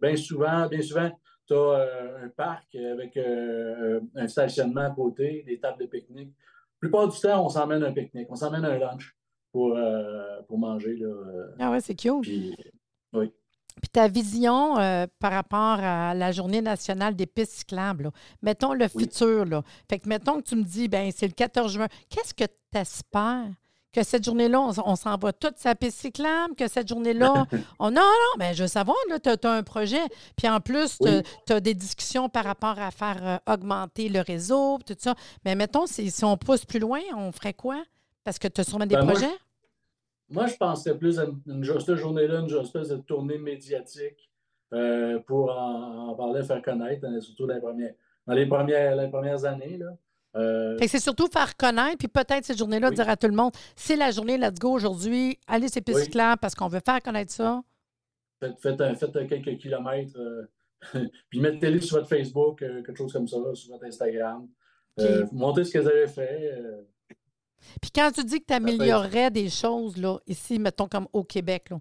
Bien 0.00 0.16
souvent, 0.16 0.68
bien 0.68 0.82
souvent, 0.82 1.10
tu 1.46 1.54
as 1.54 1.88
un 2.22 2.28
parc 2.28 2.74
avec 2.76 3.18
un 3.18 4.28
stationnement 4.28 4.82
à 4.82 4.90
côté, 4.90 5.42
des 5.46 5.58
tables 5.58 5.80
de 5.80 5.86
pique-nique. 5.86 6.32
La 6.80 6.88
plupart 6.88 7.08
du 7.08 7.20
temps, 7.20 7.44
on 7.44 7.48
s'emmène 7.48 7.82
un 7.82 7.92
pique-nique, 7.92 8.28
on 8.30 8.36
s'emmène 8.36 8.64
un 8.64 8.78
lunch 8.78 9.14
pour, 9.52 9.76
euh, 9.76 10.40
pour 10.48 10.58
manger. 10.58 10.96
Là, 10.96 11.06
euh. 11.06 11.54
ah 11.60 11.70
ouais, 11.70 11.80
c'est 11.80 11.94
cute. 11.94 12.22
Puis, 12.22 12.56
oui. 13.12 13.30
Puis 13.80 13.88
ta 13.90 14.08
vision 14.08 14.78
euh, 14.78 15.06
par 15.18 15.32
rapport 15.32 15.78
à 15.80 16.14
la 16.14 16.32
Journée 16.32 16.60
nationale 16.60 17.16
des 17.16 17.26
pistes 17.26 17.52
cyclables, 17.52 18.10
mettons 18.42 18.74
le 18.74 18.88
futur. 18.88 19.44
Là. 19.44 19.62
Fait 19.88 19.98
que 19.98 20.08
mettons 20.08 20.40
que 20.40 20.48
tu 20.48 20.56
me 20.56 20.62
dis, 20.62 20.88
ben 20.88 21.10
c'est 21.14 21.26
le 21.26 21.32
14 21.32 21.72
juin. 21.72 21.88
Qu'est-ce 22.08 22.34
que 22.34 22.44
tu 22.44 22.78
espères? 22.78 23.48
Que 23.90 24.02
cette 24.02 24.24
journée-là, 24.24 24.58
on, 24.86 24.96
s'en 24.96 25.18
va 25.18 25.34
toute 25.34 25.58
sa 25.58 25.74
piste 25.74 25.98
cyclable, 25.98 26.54
que 26.54 26.66
cette 26.66 26.88
journée-là, 26.88 27.46
on. 27.78 27.90
Non, 27.90 28.00
non, 28.00 28.38
mais 28.38 28.54
je 28.54 28.62
veux 28.62 28.68
savoir, 28.68 28.96
tu 29.22 29.28
as, 29.28 29.50
un 29.50 29.62
projet. 29.62 30.00
Puis 30.34 30.48
en 30.48 30.60
plus, 30.60 30.96
tu 30.98 31.52
as, 31.52 31.60
des 31.60 31.74
discussions 31.74 32.30
par 32.30 32.44
rapport 32.44 32.78
à 32.78 32.90
faire 32.90 33.40
augmenter 33.46 34.08
le 34.08 34.20
réseau, 34.20 34.78
tout 34.86 34.96
ça. 34.98 35.14
Mais 35.44 35.54
mettons, 35.54 35.86
si, 35.86 36.10
si 36.10 36.24
on 36.24 36.38
pousse 36.38 36.64
plus 36.64 36.78
loin, 36.78 37.00
on 37.14 37.32
ferait 37.32 37.52
quoi? 37.52 37.82
Parce 38.24 38.38
que 38.38 38.48
tu 38.48 38.60
as 38.60 38.64
sûrement 38.64 38.86
des 38.86 38.96
ben, 38.96 39.06
projets? 39.06 39.34
Moi, 40.28 40.46
je 40.46 40.56
pensais 40.56 40.94
plus 40.94 41.18
à 41.18 41.26
une, 41.46 41.64
cette 41.64 41.96
journée-là, 41.96 42.40
une 42.40 42.60
espèce 42.60 42.88
de 42.88 42.96
tournée 42.96 43.38
médiatique 43.38 44.30
euh, 44.72 45.18
pour 45.20 45.50
en, 45.50 46.14
parler, 46.14 46.42
faire 46.42 46.62
connaître, 46.62 47.06
hein, 47.06 47.20
surtout 47.20 47.46
dans 47.46 47.54
les 47.54 47.60
premières, 47.60 47.92
dans 48.26 48.34
les 48.34 48.46
premières, 48.46 48.96
les 48.96 49.08
premières 49.08 49.44
années. 49.44 49.76
Là. 49.76 49.94
Euh, 50.34 50.78
c'est 50.86 50.98
surtout 50.98 51.26
faire 51.26 51.54
connaître, 51.56 51.98
puis 51.98 52.08
peut-être 52.08 52.46
cette 52.46 52.56
journée-là, 52.56 52.90
dire 52.90 53.06
à 53.10 53.18
tout 53.18 53.26
le 53.26 53.34
monde 53.34 53.52
c'est 53.76 53.96
la 53.96 54.10
journée, 54.10 54.38
let's 54.38 54.58
go 54.58 54.70
aujourd'hui, 54.70 55.38
allez 55.46 55.68
c'est 55.68 55.82
plus 55.82 56.08
parce 56.40 56.54
qu'on 56.54 56.68
veut 56.68 56.80
faire 56.82 57.02
connaître 57.02 57.30
ça. 57.30 57.62
Faites, 58.40 58.58
faites, 58.58 59.28
quelques 59.28 59.58
kilomètres, 59.58 60.18
euh, 60.18 60.48
puis 61.28 61.38
mettez-les 61.38 61.82
sur 61.82 61.98
votre 61.98 62.08
Facebook, 62.08 62.60
quelque 62.60 62.96
chose 62.96 63.12
comme 63.12 63.28
ça, 63.28 63.36
sur 63.52 63.72
votre 63.72 63.84
Instagram. 63.84 64.48
montrez 65.32 65.64
ce 65.64 65.72
que 65.74 65.78
vous 65.80 65.88
avez 65.88 66.08
fait. 66.08 66.58
Puis 67.80 67.90
quand 67.94 68.10
tu 68.12 68.24
dis 68.24 68.40
que 68.40 68.46
tu 68.46 68.54
améliorerais 68.54 69.30
des 69.30 69.50
choses, 69.50 69.96
là, 69.96 70.18
ici, 70.26 70.58
mettons 70.58 70.88
comme 70.88 71.08
au 71.12 71.24
Québec, 71.24 71.70
là, 71.70 71.78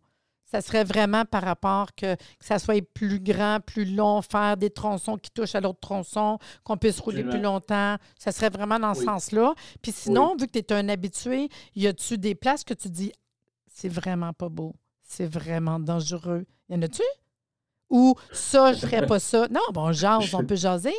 ça 0.52 0.60
serait 0.60 0.84
vraiment 0.84 1.24
par 1.24 1.44
rapport 1.44 1.96
que, 1.96 2.16
que, 2.16 2.22
ça 2.42 2.60
soit 2.60 2.86
plus 2.94 3.22
grand, 3.22 3.60
plus 3.66 3.86
long, 3.86 4.22
faire 4.22 4.58
des 4.58 4.70
tronçons 4.70 5.18
qui 5.18 5.32
touchent 5.32 5.56
à 5.56 5.62
l'autre 5.62 5.80
tronçon, 5.80 6.40
qu'on 6.66 6.76
puisse 6.76 7.00
rouler 7.00 7.24
plus 7.24 7.40
longtemps. 7.40 7.96
Ça 8.20 8.34
serait 8.34 8.50
vraiment 8.50 8.78
dans 8.78 8.94
ce 8.94 9.04
sens-là. 9.04 9.56
Puis 9.82 9.94
sinon, 9.94 10.36
vu 10.36 10.48
que 10.48 10.52
tu 10.52 10.60
es 10.60 10.74
un 10.74 10.90
habitué, 10.90 11.48
y 11.76 11.88
a-tu 11.88 12.18
des 12.18 12.36
places 12.36 12.66
que 12.66 12.74
tu 12.74 12.90
dis 12.90 13.14
c'est 13.74 13.90
vraiment 13.90 14.34
pas 14.34 14.50
beau, 14.50 14.76
c'est 15.04 15.26
vraiment 15.26 15.80
dangereux? 15.80 16.46
Y 16.70 16.76
en 16.76 16.82
a-tu? 16.82 17.04
Ou 17.90 18.16
ça, 18.32 18.74
je 18.74 18.80
ferais 18.80 19.06
pas 19.06 19.20
ça? 19.20 19.48
Non, 19.50 19.62
bon, 19.74 19.92
jase, 19.94 20.34
on 20.34 20.44
peut 20.46 20.56
jaser. 20.56 20.96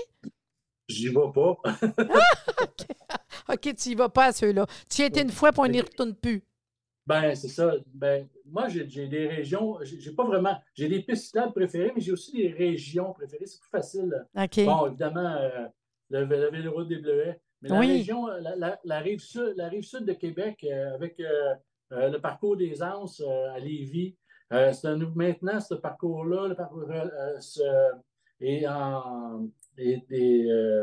J'y 0.89 1.09
vais 1.09 1.33
pas. 1.35 1.57
OK, 3.49 3.75
tu 3.77 3.89
y 3.91 3.95
vas 3.95 4.09
pas 4.09 4.27
à 4.27 4.33
ceux-là. 4.33 4.67
Tu 4.89 5.03
y 5.03 5.05
étais 5.05 5.23
une 5.23 5.31
fois, 5.31 5.53
pour 5.53 5.65
on 5.65 5.69
n'y 5.69 5.81
retourne 5.81 6.15
plus. 6.15 6.43
Ben, 7.07 7.35
c'est 7.35 7.49
ça. 7.49 7.75
Ben, 7.93 8.29
moi, 8.47 8.69
j'ai 8.69 8.85
des 8.85 9.27
régions, 9.27 9.79
j'ai 9.83 10.13
pas 10.13 10.25
vraiment, 10.25 10.57
j'ai 10.75 10.89
des 10.89 11.03
pistes 11.03 11.39
préférées, 11.55 11.93
mais 11.95 12.01
j'ai 12.01 12.13
aussi 12.13 12.33
des 12.33 12.49
régions 12.49 13.13
préférées. 13.13 13.47
C'est 13.47 13.61
plus 13.61 13.71
facile. 13.71 14.27
Bon, 14.35 14.87
évidemment, 14.87 15.37
euh, 15.37 15.67
le, 16.11 16.25
le 16.25 16.51
Véloroute 16.51 16.89
des 16.89 16.99
Bleuets. 16.99 17.41
Mais 17.63 17.69
la 17.69 17.81
région, 17.81 18.27
la, 18.85 19.01
rive 19.01 19.21
sud, 19.21 19.55
la 19.57 19.69
rive 19.69 19.85
sud 19.85 20.05
de 20.05 20.13
Québec, 20.13 20.65
euh, 20.69 20.95
avec 20.95 21.19
euh, 21.21 21.55
le 21.91 22.19
parcours 22.19 22.57
des 22.57 22.83
Anses 22.83 23.23
à 23.55 23.59
Lévis, 23.59 24.17
c'est 24.51 24.85
maintenant 25.15 25.61
ce 25.61 25.75
parcours-là, 25.75 26.49
le 26.49 26.55
parcours 26.55 26.85
est, 28.41 28.67
en, 28.67 29.49
est 29.79 30.07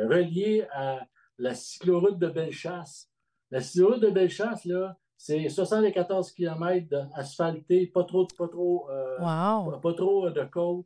relié 0.08 0.66
à 0.72 1.08
la 1.38 1.56
cycloroute 1.56 2.20
de 2.20 2.28
Bellechasse. 2.28 3.10
La 3.52 3.62
cycloroute 3.62 4.02
de 4.02 4.10
Bellechasse, 4.10 4.66
là, 4.66 4.98
c'est 5.18 5.50
74 5.50 6.32
km 6.32 7.10
asphalté, 7.14 7.88
pas 7.88 8.06
trop, 8.06 8.26
pas 8.38 8.48
trop, 8.48 8.90
euh, 8.90 9.78
pas, 9.82 9.94
trop 9.94 10.28
euh, 10.28 10.32
de 10.32 10.44
côte, 10.46 10.86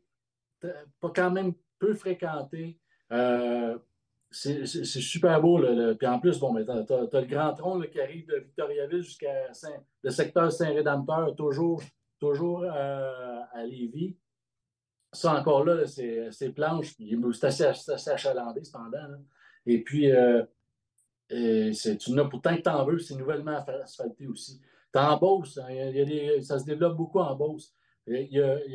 pas 1.00 1.12
quand 1.14 1.30
même 1.30 1.54
peu 1.78 1.94
fréquenté. 1.94 2.80
Euh, 3.12 3.78
c'est 4.30 4.66
super 4.66 5.40
beau. 5.40 5.60
Puis 5.96 6.08
en 6.08 6.18
plus, 6.18 6.40
bon, 6.40 6.52
tu 6.52 6.70
as, 6.70 7.20
le 7.20 7.26
grand 7.26 7.54
tronc 7.54 7.80
qui 7.82 8.00
arrive 8.00 8.26
de 8.26 8.38
Victoriaville 8.38 9.02
jusqu'à 9.02 9.52
le 10.02 10.10
secteur 10.10 10.50
Saint-Rédempteur, 10.50 11.36
toujours, 11.36 11.80
toujours 12.18 12.64
à 12.64 13.64
Lévis. 13.64 14.16
Ça, 15.14 15.38
encore 15.38 15.64
là, 15.64 15.86
c'est 15.86 16.50
planche, 16.50 16.94
c'est 17.32 17.46
assez, 17.46 18.10
achalandé 18.10 18.64
cependant. 18.64 18.98
Et 19.66 19.82
puis, 19.82 20.10
euh, 20.10 20.42
tu 21.28 22.12
n'as 22.12 22.24
pourtant 22.24 22.56
que 22.56 22.62
tu 22.62 22.68
en 22.68 22.84
veux, 22.84 22.98
c'est 22.98 23.14
nouvellement 23.14 23.64
asphalté 23.82 24.26
aussi. 24.26 24.60
Tu 24.92 24.98
en 24.98 25.16
Beauce, 25.16 25.58
hein, 25.58 26.42
ça 26.42 26.58
se 26.58 26.64
développe 26.64 26.96
beaucoup 26.96 27.20
en 27.20 27.34
Beauce. 27.34 27.74
Il 28.06 28.28
y 28.30 28.40
a, 28.40 28.64
il 28.66 28.72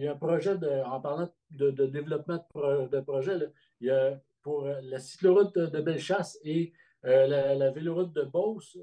y 0.00 0.06
a, 0.08 0.12
un 0.12 0.16
projet, 0.16 0.56
de, 0.56 0.82
en 0.84 1.00
parlant 1.00 1.28
de, 1.50 1.70
développement 1.86 2.38
de, 2.54 3.00
projet, 3.00 3.36
il 3.80 3.88
y 3.88 3.90
a 3.90 4.18
pour 4.42 4.64
la 4.64 4.98
cycloroute 4.98 5.54
de, 5.54 5.80
Bellechasse 5.80 6.38
et 6.42 6.72
euh, 7.04 7.54
la, 7.54 7.70
véloroute 7.70 8.14
de 8.14 8.22
Beauce, 8.22 8.78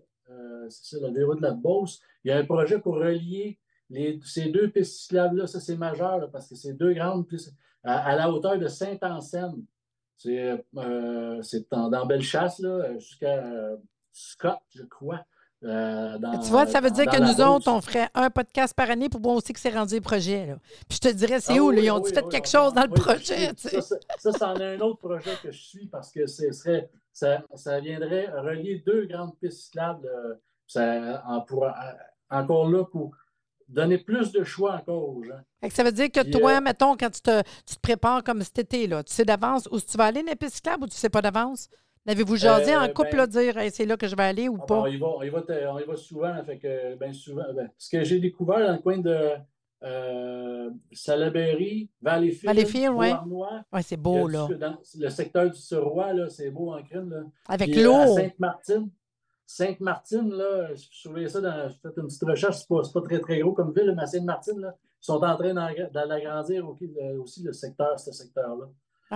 c'est 0.69 0.97
ça, 0.97 0.97
la 1.01 1.11
vélo 1.11 1.33
de 1.35 1.41
la 1.41 1.51
Beauce. 1.51 2.01
Il 2.23 2.29
y 2.29 2.31
a 2.31 2.37
un 2.37 2.45
projet 2.45 2.79
pour 2.79 2.95
relier 2.95 3.57
les, 3.89 4.19
ces 4.23 4.49
deux 4.49 4.69
pistes 4.69 5.01
cyclables-là. 5.01 5.47
Ça, 5.47 5.59
c'est 5.59 5.77
majeur 5.77 6.29
parce 6.31 6.47
que 6.47 6.55
c'est 6.55 6.73
deux 6.73 6.93
grandes 6.93 7.27
pistes 7.27 7.53
à, 7.83 8.15
la 8.15 8.29
hauteur 8.31 8.57
de 8.57 8.67
Saint-Anselme. 8.67 9.63
C'est 10.17 10.65
dans, 11.71 11.89
dans 11.89 12.05
Bellechasse, 12.05 12.61
jusqu'à 12.97 13.43
Scott, 14.11 14.59
je 14.75 14.83
crois. 14.83 15.23
Euh, 15.65 16.17
tu 16.41 16.51
vois, 16.51 16.65
ça 16.67 16.79
veut 16.79 16.91
dire 16.91 17.05
que 17.05 17.19
nous 17.19 17.41
autres, 17.43 17.69
on 17.69 17.81
ferait 17.81 18.07
un 18.13 18.29
podcast 18.29 18.73
par 18.73 18.89
année 18.89 19.09
pour 19.09 19.19
voir 19.19 19.35
aussi 19.35 19.51
que 19.51 19.59
c'est 19.59 19.73
rendu 19.73 19.95
le 19.95 20.01
projet. 20.01 20.45
Là. 20.45 20.55
Puis 20.87 20.99
je 21.03 21.09
te 21.09 21.13
dirais, 21.13 21.41
c'est 21.41 21.57
ah 21.57 21.61
où? 21.61 21.73
ils 21.73 21.91
ont 21.91 22.03
fait 22.03 22.27
quelque 22.29 22.47
chose 22.47 22.73
dans 22.73 22.83
le 22.83 22.89
projet? 22.89 23.51
Ça, 23.57 23.81
ça, 24.17 24.31
c'en 24.31 24.55
est 24.55 24.75
un 24.75 24.79
autre 24.79 24.99
projet 24.99 25.31
que 25.43 25.51
je 25.51 25.59
suis 25.59 25.87
parce 25.87 26.11
que 26.11 26.27
ce 26.27 26.51
serait, 26.51 26.89
ça, 27.11 27.43
ça 27.55 27.79
viendrait 27.79 28.27
relier 28.29 28.81
deux 28.85 29.05
grandes 29.05 29.37
pistes 29.37 29.63
cyclables. 29.63 30.07
Euh, 30.07 30.35
ça, 30.65 31.23
en, 31.27 31.41
pour, 31.41 31.67
encore 32.29 32.69
là 32.69 32.85
pour 32.85 33.15
donner 33.69 33.97
plus 33.97 34.31
de 34.31 34.43
choix 34.43 34.75
encore 34.75 35.17
aux 35.17 35.23
gens. 35.23 35.69
ça 35.69 35.83
veut 35.83 35.91
dire 35.91 36.11
que 36.11 36.21
toi, 36.31 36.57
euh, 36.57 36.61
mettons, 36.61 36.97
quand 36.97 37.09
tu 37.09 37.21
te, 37.21 37.41
tu 37.65 37.75
te, 37.75 37.79
prépares 37.79 38.23
comme 38.23 38.41
cet 38.41 38.59
été, 38.59 38.87
là, 38.87 39.03
tu 39.03 39.13
sais 39.13 39.25
d'avance 39.25 39.67
où 39.71 39.79
tu 39.79 39.97
vas 39.97 40.05
aller 40.05 40.23
cyclables 40.49 40.83
ou 40.83 40.87
tu 40.87 40.95
ne 40.95 40.99
sais 40.99 41.09
pas 41.09 41.21
d'avance? 41.21 41.69
L'avez-vous 42.05 42.37
jasé 42.37 42.75
en 42.75 42.83
euh, 42.83 42.87
couple, 42.87 43.17
ben, 43.17 43.27
dire 43.27 43.53
c'est 43.71 43.85
là 43.85 43.95
que 43.95 44.07
je 44.07 44.15
vais 44.15 44.23
aller 44.23 44.49
ou 44.49 44.57
ah, 44.61 44.65
pas? 44.65 44.81
on, 44.81 44.87
y 44.87 44.97
va, 44.97 45.07
on, 45.07 45.21
y 45.21 45.29
va, 45.29 45.95
souvent. 45.95 46.43
Fait 46.43 46.57
que, 46.57 46.95
ben, 46.95 47.13
souvent 47.13 47.45
ben, 47.53 47.69
ce 47.77 47.89
que 47.89 48.03
j'ai 48.03 48.19
découvert 48.19 48.65
dans 48.65 48.73
le 48.73 48.79
coin 48.79 48.97
de 48.97 49.33
euh, 49.83 50.69
Salaberry, 50.91 51.89
Valleyfield, 52.01 52.45
Valleyfield 52.45 52.93
oui. 52.95 53.11
Ouais, 53.71 53.81
c'est 53.81 53.97
beau, 53.97 54.27
là. 54.27 54.47
le 54.97 55.09
secteur 55.09 55.49
du 55.49 55.59
Suroy, 55.59 56.13
là, 56.13 56.29
c'est 56.29 56.49
beau 56.49 56.73
en 56.73 56.81
crème. 56.83 57.09
Là. 57.11 57.23
Avec 57.47 57.77
euh, 57.77 57.83
l'eau. 57.83 58.15
Sainte-Martine. 58.15 58.89
Sainte-Martine, 59.51 60.29
là, 60.29 60.75
je 60.75 60.85
surveillais 60.91 61.27
ça, 61.27 61.41
dans, 61.41 61.67
j'ai 61.67 61.75
fait 61.79 61.97
une 61.97 62.05
petite 62.05 62.21
recherche, 62.21 62.57
c'est 62.57 62.67
pas, 62.67 62.83
pas 62.93 63.01
très, 63.01 63.19
très 63.19 63.39
gros 63.39 63.53
comme 63.53 63.73
ville, 63.73 63.95
mais 63.97 64.05
Sainte-Martine, 64.05 64.59
là, 64.59 64.75
ils 64.77 65.05
sont 65.05 65.23
en 65.23 65.35
train 65.35 65.55
d'agrandir 65.55 66.69
aussi 67.19 67.41
le 67.41 67.51
secteur, 67.51 67.99
ce 67.99 68.11
secteur-là. 68.11 68.67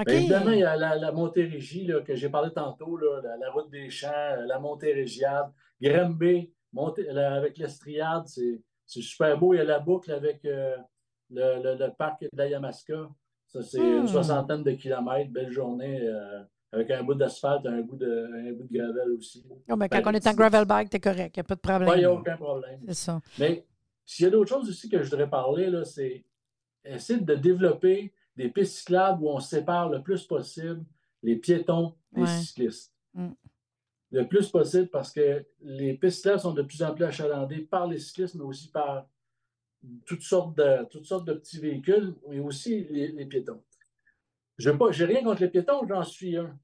Évidemment, 0.08 0.50
il 0.50 0.60
y 0.62 0.64
a 0.64 0.76
la, 0.76 1.12
Montérégie 1.12 1.88
que 2.04 2.16
j'ai 2.16 2.30
parlé 2.30 2.52
tantôt, 2.52 2.98
la, 2.98 3.52
route 3.52 3.70
des 3.70 3.92
champs, 3.92 4.36
la 4.48 4.58
Montérégiade, 4.58 5.52
Grimby, 5.80 6.52
avec 6.76 7.60
l'Estriade, 7.60 8.26
c'est 8.26 9.02
super 9.02 9.38
beau. 9.38 9.54
Il 9.54 9.58
y 9.58 9.60
a 9.60 9.66
la 9.66 9.80
boucle 9.80 10.12
avec 10.12 10.44
euh, 10.46 10.76
le, 11.30 11.90
parc 11.90 12.24
de 12.24 12.30
la 12.36 12.48
Yamaska. 12.48 13.08
Ça, 13.50 13.62
c'est 13.62 13.78
une 13.78 14.06
hmm. 14.06 14.08
soixantaine 14.08 14.64
de 14.64 14.72
kilomètres. 14.72 15.32
Belle 15.32 15.52
journée 15.52 16.02
euh, 16.02 16.42
avec 16.74 16.90
un 16.92 17.04
bout 17.04 17.14
d'asphalte, 17.14 17.66
un, 17.68 17.82
bout 17.82 17.96
de, 17.96 18.50
un 18.50 18.54
bout 18.54 18.64
de 18.64 18.78
gravel 18.78 19.12
aussi. 19.12 19.46
Oh, 19.50 19.60
quand 19.70 19.78
ben, 19.78 20.02
on 20.06 20.12
est 20.12 20.28
en 20.28 20.34
gravel 20.34 20.66
bike, 20.66 20.90
t'es 20.90 21.00
correct. 21.00 21.38
Il 21.38 21.40
n'y 21.40 21.42
a 21.42 21.44
pas 21.44 21.56
de 21.56 21.60
problème. 21.60 21.90
Il 21.96 22.00
n'y 22.00 22.06
a 22.06 22.12
aucun 22.12 22.36
problème. 22.36 22.82
C'est 22.88 22.94
ça. 22.96 23.22
Mais 23.40 23.66
s'il 24.06 24.26
y 24.26 24.28
a 24.28 24.32
d'autres 24.32 24.50
choses 24.50 24.68
aussi 24.68 24.90
que 24.90 25.02
je 25.02 25.10
voudrais 25.10 25.30
parler, 25.30 25.72
c'est 25.86 26.26
essayer 26.84 27.20
de 27.20 27.36
développer 27.36 28.12
des 28.36 28.50
pistes 28.50 28.78
cyclables 28.80 29.24
où 29.24 29.30
on 29.30 29.40
sépare 29.40 29.90
le 29.90 30.02
plus 30.02 30.24
possible 30.26 30.84
les 31.22 31.36
piétons 31.36 31.96
des 32.12 32.26
cyclistes. 32.26 32.92
Mm. 33.14 33.30
Le 34.12 34.28
plus 34.28 34.50
possible 34.50 34.90
parce 34.90 35.12
que 35.12 35.46
les 35.62 35.94
pistes 35.94 36.18
cyclables 36.18 36.40
sont 36.40 36.54
de 36.54 36.64
plus 36.64 36.82
en 36.84 36.94
plus 36.94 37.06
achalandées 37.06 37.62
par 37.62 37.88
les 37.88 38.00
cyclistes, 38.00 38.36
mais 38.36 38.44
aussi 38.44 38.70
par 38.70 39.08
toutes 40.06 40.22
sortes 40.22 40.58
de, 40.58 40.86
toutes 40.90 41.06
sortes 41.06 41.26
de 41.26 41.34
petits 41.34 41.60
véhicules, 41.60 42.16
mais 42.30 42.40
aussi 42.40 42.86
les, 42.90 43.26
piétons. 43.26 43.62
Je 44.58 44.70
n'ai 44.70 45.06
rien 45.06 45.24
contre 45.24 45.42
les 45.42 45.50
piétons, 45.50 45.86
j'en 45.88 46.04
suis 46.04 46.38
un. 46.38 46.58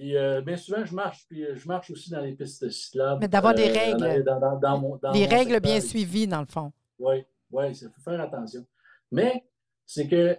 Puis 0.00 0.16
euh, 0.16 0.40
bien 0.40 0.56
souvent, 0.56 0.84
je 0.84 0.94
marche, 0.94 1.26
puis 1.28 1.44
euh, 1.44 1.54
je 1.56 1.68
marche 1.68 1.90
aussi 1.90 2.10
dans 2.10 2.20
les 2.20 2.32
pistes 2.32 2.68
cyclables. 2.70 3.20
Mais 3.20 3.28
d'avoir 3.28 3.54
des 3.54 3.68
euh, 3.68 3.72
règles. 3.72 4.24
Dans, 4.24 5.12
des 5.12 5.26
règles 5.26 5.60
bien 5.60 5.80
suivies, 5.80 6.26
dans 6.26 6.40
le 6.40 6.46
fond. 6.46 6.72
Oui, 6.98 7.24
oui, 7.50 7.64
il 7.70 7.88
faut 7.88 8.00
faire 8.02 8.20
attention. 8.20 8.64
Mais 9.10 9.44
c'est 9.84 10.08
que 10.08 10.38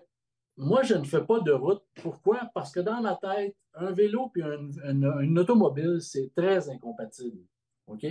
moi, 0.57 0.83
je 0.83 0.95
ne 0.95 1.03
fais 1.03 1.23
pas 1.23 1.39
de 1.41 1.51
route. 1.51 1.83
Pourquoi? 2.01 2.49
Parce 2.53 2.71
que 2.71 2.79
dans 2.79 3.01
ma 3.01 3.15
tête, 3.15 3.55
un 3.75 3.91
vélo 3.91 4.31
et 4.35 4.41
une 4.41 5.39
automobile, 5.39 5.97
c'est 6.01 6.31
très 6.35 6.69
incompatible. 6.69 7.41
OK? 7.87 8.05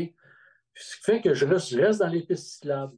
Ce 0.74 0.96
qui 0.96 1.02
fait 1.02 1.20
que 1.20 1.34
je 1.34 1.46
reste, 1.46 2.00
dans 2.00 2.08
les 2.08 2.22
pistes 2.22 2.46
cyclables. 2.46 2.96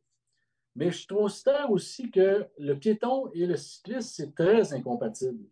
Mais 0.75 0.91
je 0.91 1.07
considère 1.07 1.71
aussi 1.71 2.11
que 2.11 2.47
le 2.59 2.75
piéton 2.79 3.31
et 3.35 3.47
le 3.47 3.57
cycliste, 3.57 4.15
c'est 4.15 4.35
très 4.35 4.73
incompatible. 4.73 5.45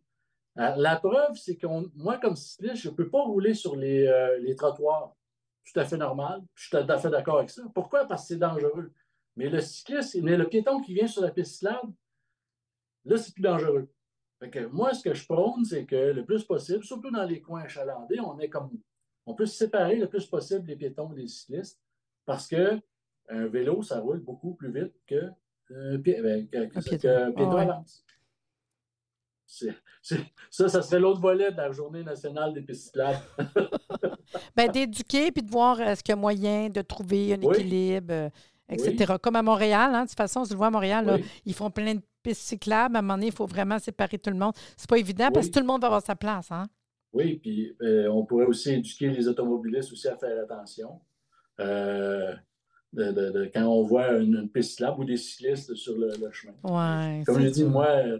Euh, 0.58 0.74
la 0.76 0.96
preuve, 0.96 1.36
c'est 1.36 1.56
que 1.56 1.66
moi, 1.94 2.18
comme 2.18 2.36
cycliste, 2.36 2.82
je 2.82 2.90
ne 2.90 2.94
peux 2.94 3.08
pas 3.08 3.22
rouler 3.22 3.54
sur 3.54 3.76
les, 3.76 4.06
euh, 4.06 4.38
les, 4.40 4.56
trottoirs. 4.56 5.14
Tout 5.64 5.78
à 5.78 5.84
fait 5.84 5.96
normal. 5.96 6.42
Je 6.54 6.68
suis 6.68 6.70
tout 6.70 6.92
à 6.92 6.98
fait 6.98 7.10
d'accord 7.10 7.38
avec 7.38 7.50
ça. 7.50 7.62
Pourquoi? 7.74 8.06
Parce 8.06 8.22
que 8.22 8.28
c'est 8.28 8.38
dangereux. 8.38 8.92
Mais 9.36 9.48
le 9.48 9.60
cycliste, 9.60 10.20
mais 10.22 10.36
le 10.36 10.48
piéton 10.48 10.80
qui 10.80 10.94
vient 10.94 11.06
sur 11.06 11.22
la 11.22 11.30
piste 11.30 11.54
cyclable, 11.54 11.92
Là, 13.04 13.16
c'est 13.16 13.32
plus 13.32 13.42
dangereux. 13.42 13.88
moi, 14.72 14.92
ce 14.94 15.02
que 15.02 15.14
je 15.14 15.24
prône, 15.24 15.64
c'est 15.64 15.84
que 15.84 16.12
le 16.12 16.24
plus 16.24 16.44
possible, 16.44 16.84
surtout 16.84 17.10
dans 17.10 17.24
les 17.24 17.40
coins 17.40 17.62
achalandés, 17.62 18.20
on 18.20 18.38
est 18.38 18.48
comme 18.48 18.70
on 19.26 19.34
peut 19.34 19.46
séparer 19.46 19.96
le 19.96 20.08
plus 20.08 20.26
possible 20.26 20.66
les 20.66 20.76
piétons 20.76 21.10
des 21.10 21.28
cyclistes 21.28 21.80
parce 22.26 22.46
que 22.46 22.80
un 23.28 23.46
vélo, 23.46 23.82
ça 23.82 24.00
roule 24.00 24.20
beaucoup 24.20 24.54
plus 24.54 24.72
vite 24.72 24.92
que, 25.06 25.30
euh, 25.70 25.98
ben, 25.98 26.48
piéton, 26.48 27.56
avance. 27.56 28.04
Ça, 30.50 30.68
ça 30.68 30.82
serait 30.82 31.00
l'autre 31.00 31.20
volet 31.20 31.50
de 31.50 31.56
la 31.56 31.72
Journée 31.72 32.02
nationale 32.02 32.54
des 32.54 32.62
pistes 32.62 32.86
cyclables. 32.86 33.18
ben, 34.56 34.70
d'éduquer 34.70 35.32
puis 35.32 35.42
de 35.42 35.50
voir 35.50 35.80
est-ce 35.80 36.02
qu'il 36.02 36.12
y 36.12 36.18
a 36.18 36.20
moyen 36.20 36.68
de 36.68 36.80
trouver 36.82 37.34
un 37.34 37.40
équilibre, 37.40 38.12
euh, 38.12 38.30
etc. 38.68 39.14
Comme 39.20 39.36
à 39.36 39.42
Montréal, 39.42 39.94
hein, 39.94 40.04
de 40.04 40.08
toute 40.08 40.16
façon, 40.16 40.44
tu 40.44 40.52
le 40.52 40.56
vois 40.56 40.68
à 40.68 40.70
Montréal, 40.70 41.20
ils 41.44 41.54
font 41.54 41.70
plein 41.70 41.94
de 41.94 42.02
piste 42.22 42.42
cyclable, 42.42 42.96
à 42.96 42.98
un 43.00 43.02
moment 43.02 43.14
donné, 43.14 43.26
il 43.26 43.32
faut 43.32 43.46
vraiment 43.46 43.78
séparer 43.78 44.18
tout 44.18 44.30
le 44.30 44.36
monde. 44.36 44.52
C'est 44.76 44.88
pas 44.88 44.98
évident 44.98 45.30
parce 45.32 45.48
que 45.48 45.52
tout 45.52 45.60
le 45.60 45.66
monde 45.66 45.80
va 45.80 45.88
avoir 45.88 46.02
sa 46.02 46.14
place. 46.14 46.50
Hein? 46.52 46.66
Oui, 47.12 47.38
puis 47.42 47.74
euh, 47.82 48.08
on 48.08 48.24
pourrait 48.24 48.46
aussi 48.46 48.72
éduquer 48.72 49.08
les 49.10 49.26
automobilistes 49.26 49.92
aussi 49.92 50.06
à 50.08 50.16
faire 50.16 50.44
attention. 50.44 51.00
Euh, 51.58 52.34
de, 52.92 53.50
quand 53.52 53.66
on 53.66 53.84
voit 53.84 54.16
une, 54.16 54.48
piste 54.48 54.70
cyclable 54.70 55.00
ou 55.00 55.04
des 55.04 55.16
cyclistes 55.16 55.74
sur 55.74 55.96
le, 55.96 56.12
chemin. 56.32 56.54
Ouais, 56.64 57.22
Comme 57.24 57.40
je 57.40 57.48
dis, 57.48 57.64
moi, 57.64 57.86
euh, 57.86 58.18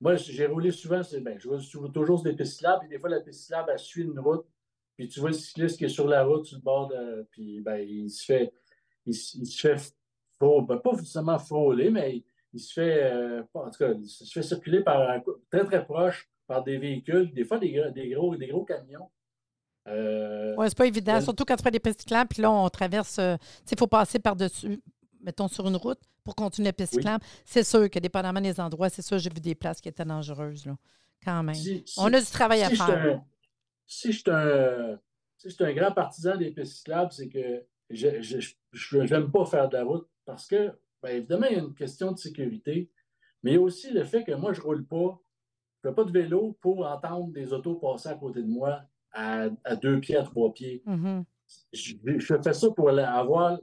moi 0.00 0.16
j'ai 0.16 0.46
roulé 0.46 0.70
souvent, 0.70 1.00
ben, 1.20 1.38
je 1.38 1.48
vois 1.48 1.58
toujours 1.92 2.18
sur 2.18 2.24
des 2.24 2.36
pistes 2.36 2.54
cyclables, 2.54 2.80
puis 2.80 2.88
des 2.88 2.98
fois, 2.98 3.08
la 3.08 3.20
piste 3.20 3.40
cyclable, 3.40 3.70
elle 3.72 3.78
suit 3.78 4.02
une 4.02 4.18
route, 4.18 4.46
puis 4.96 5.08
tu 5.08 5.20
vois 5.20 5.30
le 5.30 5.34
cycliste 5.34 5.78
qui 5.78 5.84
est 5.84 5.90
sur 5.90 6.08
la 6.08 6.24
route, 6.24 6.46
sur 6.46 6.56
le 6.56 6.62
bord 6.62 6.88
de. 6.88 7.26
Puis 7.30 7.60
ben, 7.60 7.76
il 7.76 8.10
se 8.10 8.24
fait. 8.24 8.52
Il, 9.04 9.14
se 9.14 9.60
fait. 9.60 9.94
Ben, 10.40 10.78
pas 10.78 10.96
forcément 10.96 11.38
frôler, 11.38 11.90
mais 11.90 12.24
il 12.52 12.60
se 12.60 12.72
fait, 12.72 13.04
euh, 13.04 13.42
en 13.54 13.70
tout 13.70 13.78
cas, 13.78 13.92
il 13.92 14.08
se 14.08 14.32
fait 14.32 14.42
circuler 14.42 14.82
par 14.82 15.20
très, 15.50 15.64
très 15.64 15.84
proche 15.84 16.28
par 16.46 16.62
des 16.62 16.78
véhicules, 16.78 17.32
des 17.32 17.44
fois 17.44 17.58
des, 17.58 17.70
gros, 18.10 18.36
des 18.36 18.46
gros 18.46 18.64
camions. 18.64 19.10
Euh, 19.88 20.54
oui, 20.56 20.66
c'est 20.68 20.76
pas 20.76 20.86
évident, 20.86 21.20
surtout 21.20 21.44
quand 21.44 21.56
tu 21.56 21.62
fais 21.62 21.70
des 21.70 21.80
pistes 21.80 22.00
cyclables, 22.00 22.28
puis 22.28 22.42
là, 22.42 22.50
on 22.50 22.68
traverse, 22.68 23.18
euh, 23.18 23.36
tu 23.36 23.44
sais, 23.44 23.72
il 23.72 23.78
faut 23.78 23.86
passer 23.86 24.18
par-dessus, 24.18 24.80
mettons, 25.26 25.48
sur 25.48 25.66
une 25.66 25.76
route 25.76 26.00
pour 26.24 26.34
continuer 26.34 26.68
la 26.68 26.72
piste. 26.72 26.98
C'est 27.44 27.64
sûr 27.64 27.90
que, 27.90 27.98
dépendamment 27.98 28.40
des 28.40 28.58
endroits, 28.58 28.88
c'est 28.88 29.02
sûr, 29.02 29.18
j'ai 29.18 29.30
vu 29.30 29.40
des 29.40 29.54
places 29.54 29.80
qui 29.80 29.88
étaient 29.88 30.04
dangereuses, 30.04 30.64
là, 30.64 30.76
quand 31.22 31.42
même. 31.42 31.56
on 31.98 32.12
a 32.12 32.20
du 32.20 32.26
travail 32.26 32.62
à 32.62 32.70
faire. 32.70 33.20
si 33.86 34.12
je 34.12 34.18
suis 34.18 34.30
un, 34.30 34.98
si 35.36 35.62
un 35.62 35.72
grand 35.74 35.92
partisan 35.92 36.36
des 36.36 36.50
pistes 36.50 36.76
cyclables, 36.78 37.12
c'est 37.12 37.28
que 37.28 37.64
je 37.90 38.98
n'aime 38.98 39.30
pas 39.30 39.44
faire 39.44 39.68
de 39.68 39.76
la 39.76 39.84
route 39.84 40.08
parce 40.24 40.46
que 40.46 40.72
Bien, 41.02 41.12
évidemment, 41.12 41.46
il 41.50 41.56
y 41.56 41.60
a 41.60 41.62
une 41.62 41.74
question 41.74 42.12
de 42.12 42.18
sécurité, 42.18 42.90
mais 43.42 43.52
il 43.52 43.54
y 43.54 43.58
a 43.58 43.60
aussi 43.60 43.90
le 43.90 44.04
fait 44.04 44.24
que 44.24 44.32
moi, 44.32 44.52
je 44.52 44.60
ne 44.60 44.64
roule 44.64 44.86
pas, 44.86 45.20
je 45.82 45.88
ne 45.88 45.92
fais 45.92 45.94
pas 45.94 46.04
de 46.04 46.10
vélo 46.10 46.56
pour 46.60 46.86
entendre 46.86 47.32
des 47.32 47.52
autos 47.52 47.74
passer 47.74 48.08
à 48.08 48.14
côté 48.14 48.42
de 48.42 48.48
moi 48.48 48.82
à, 49.12 49.48
deux 49.80 50.00
pieds, 50.00 50.16
à 50.16 50.22
trois 50.22 50.52
pieds. 50.52 50.82
Mm-hmm. 50.86 51.24
je, 51.72 52.36
fais 52.42 52.52
ça 52.52 52.70
pour 52.70 52.90
avoir 52.90 53.58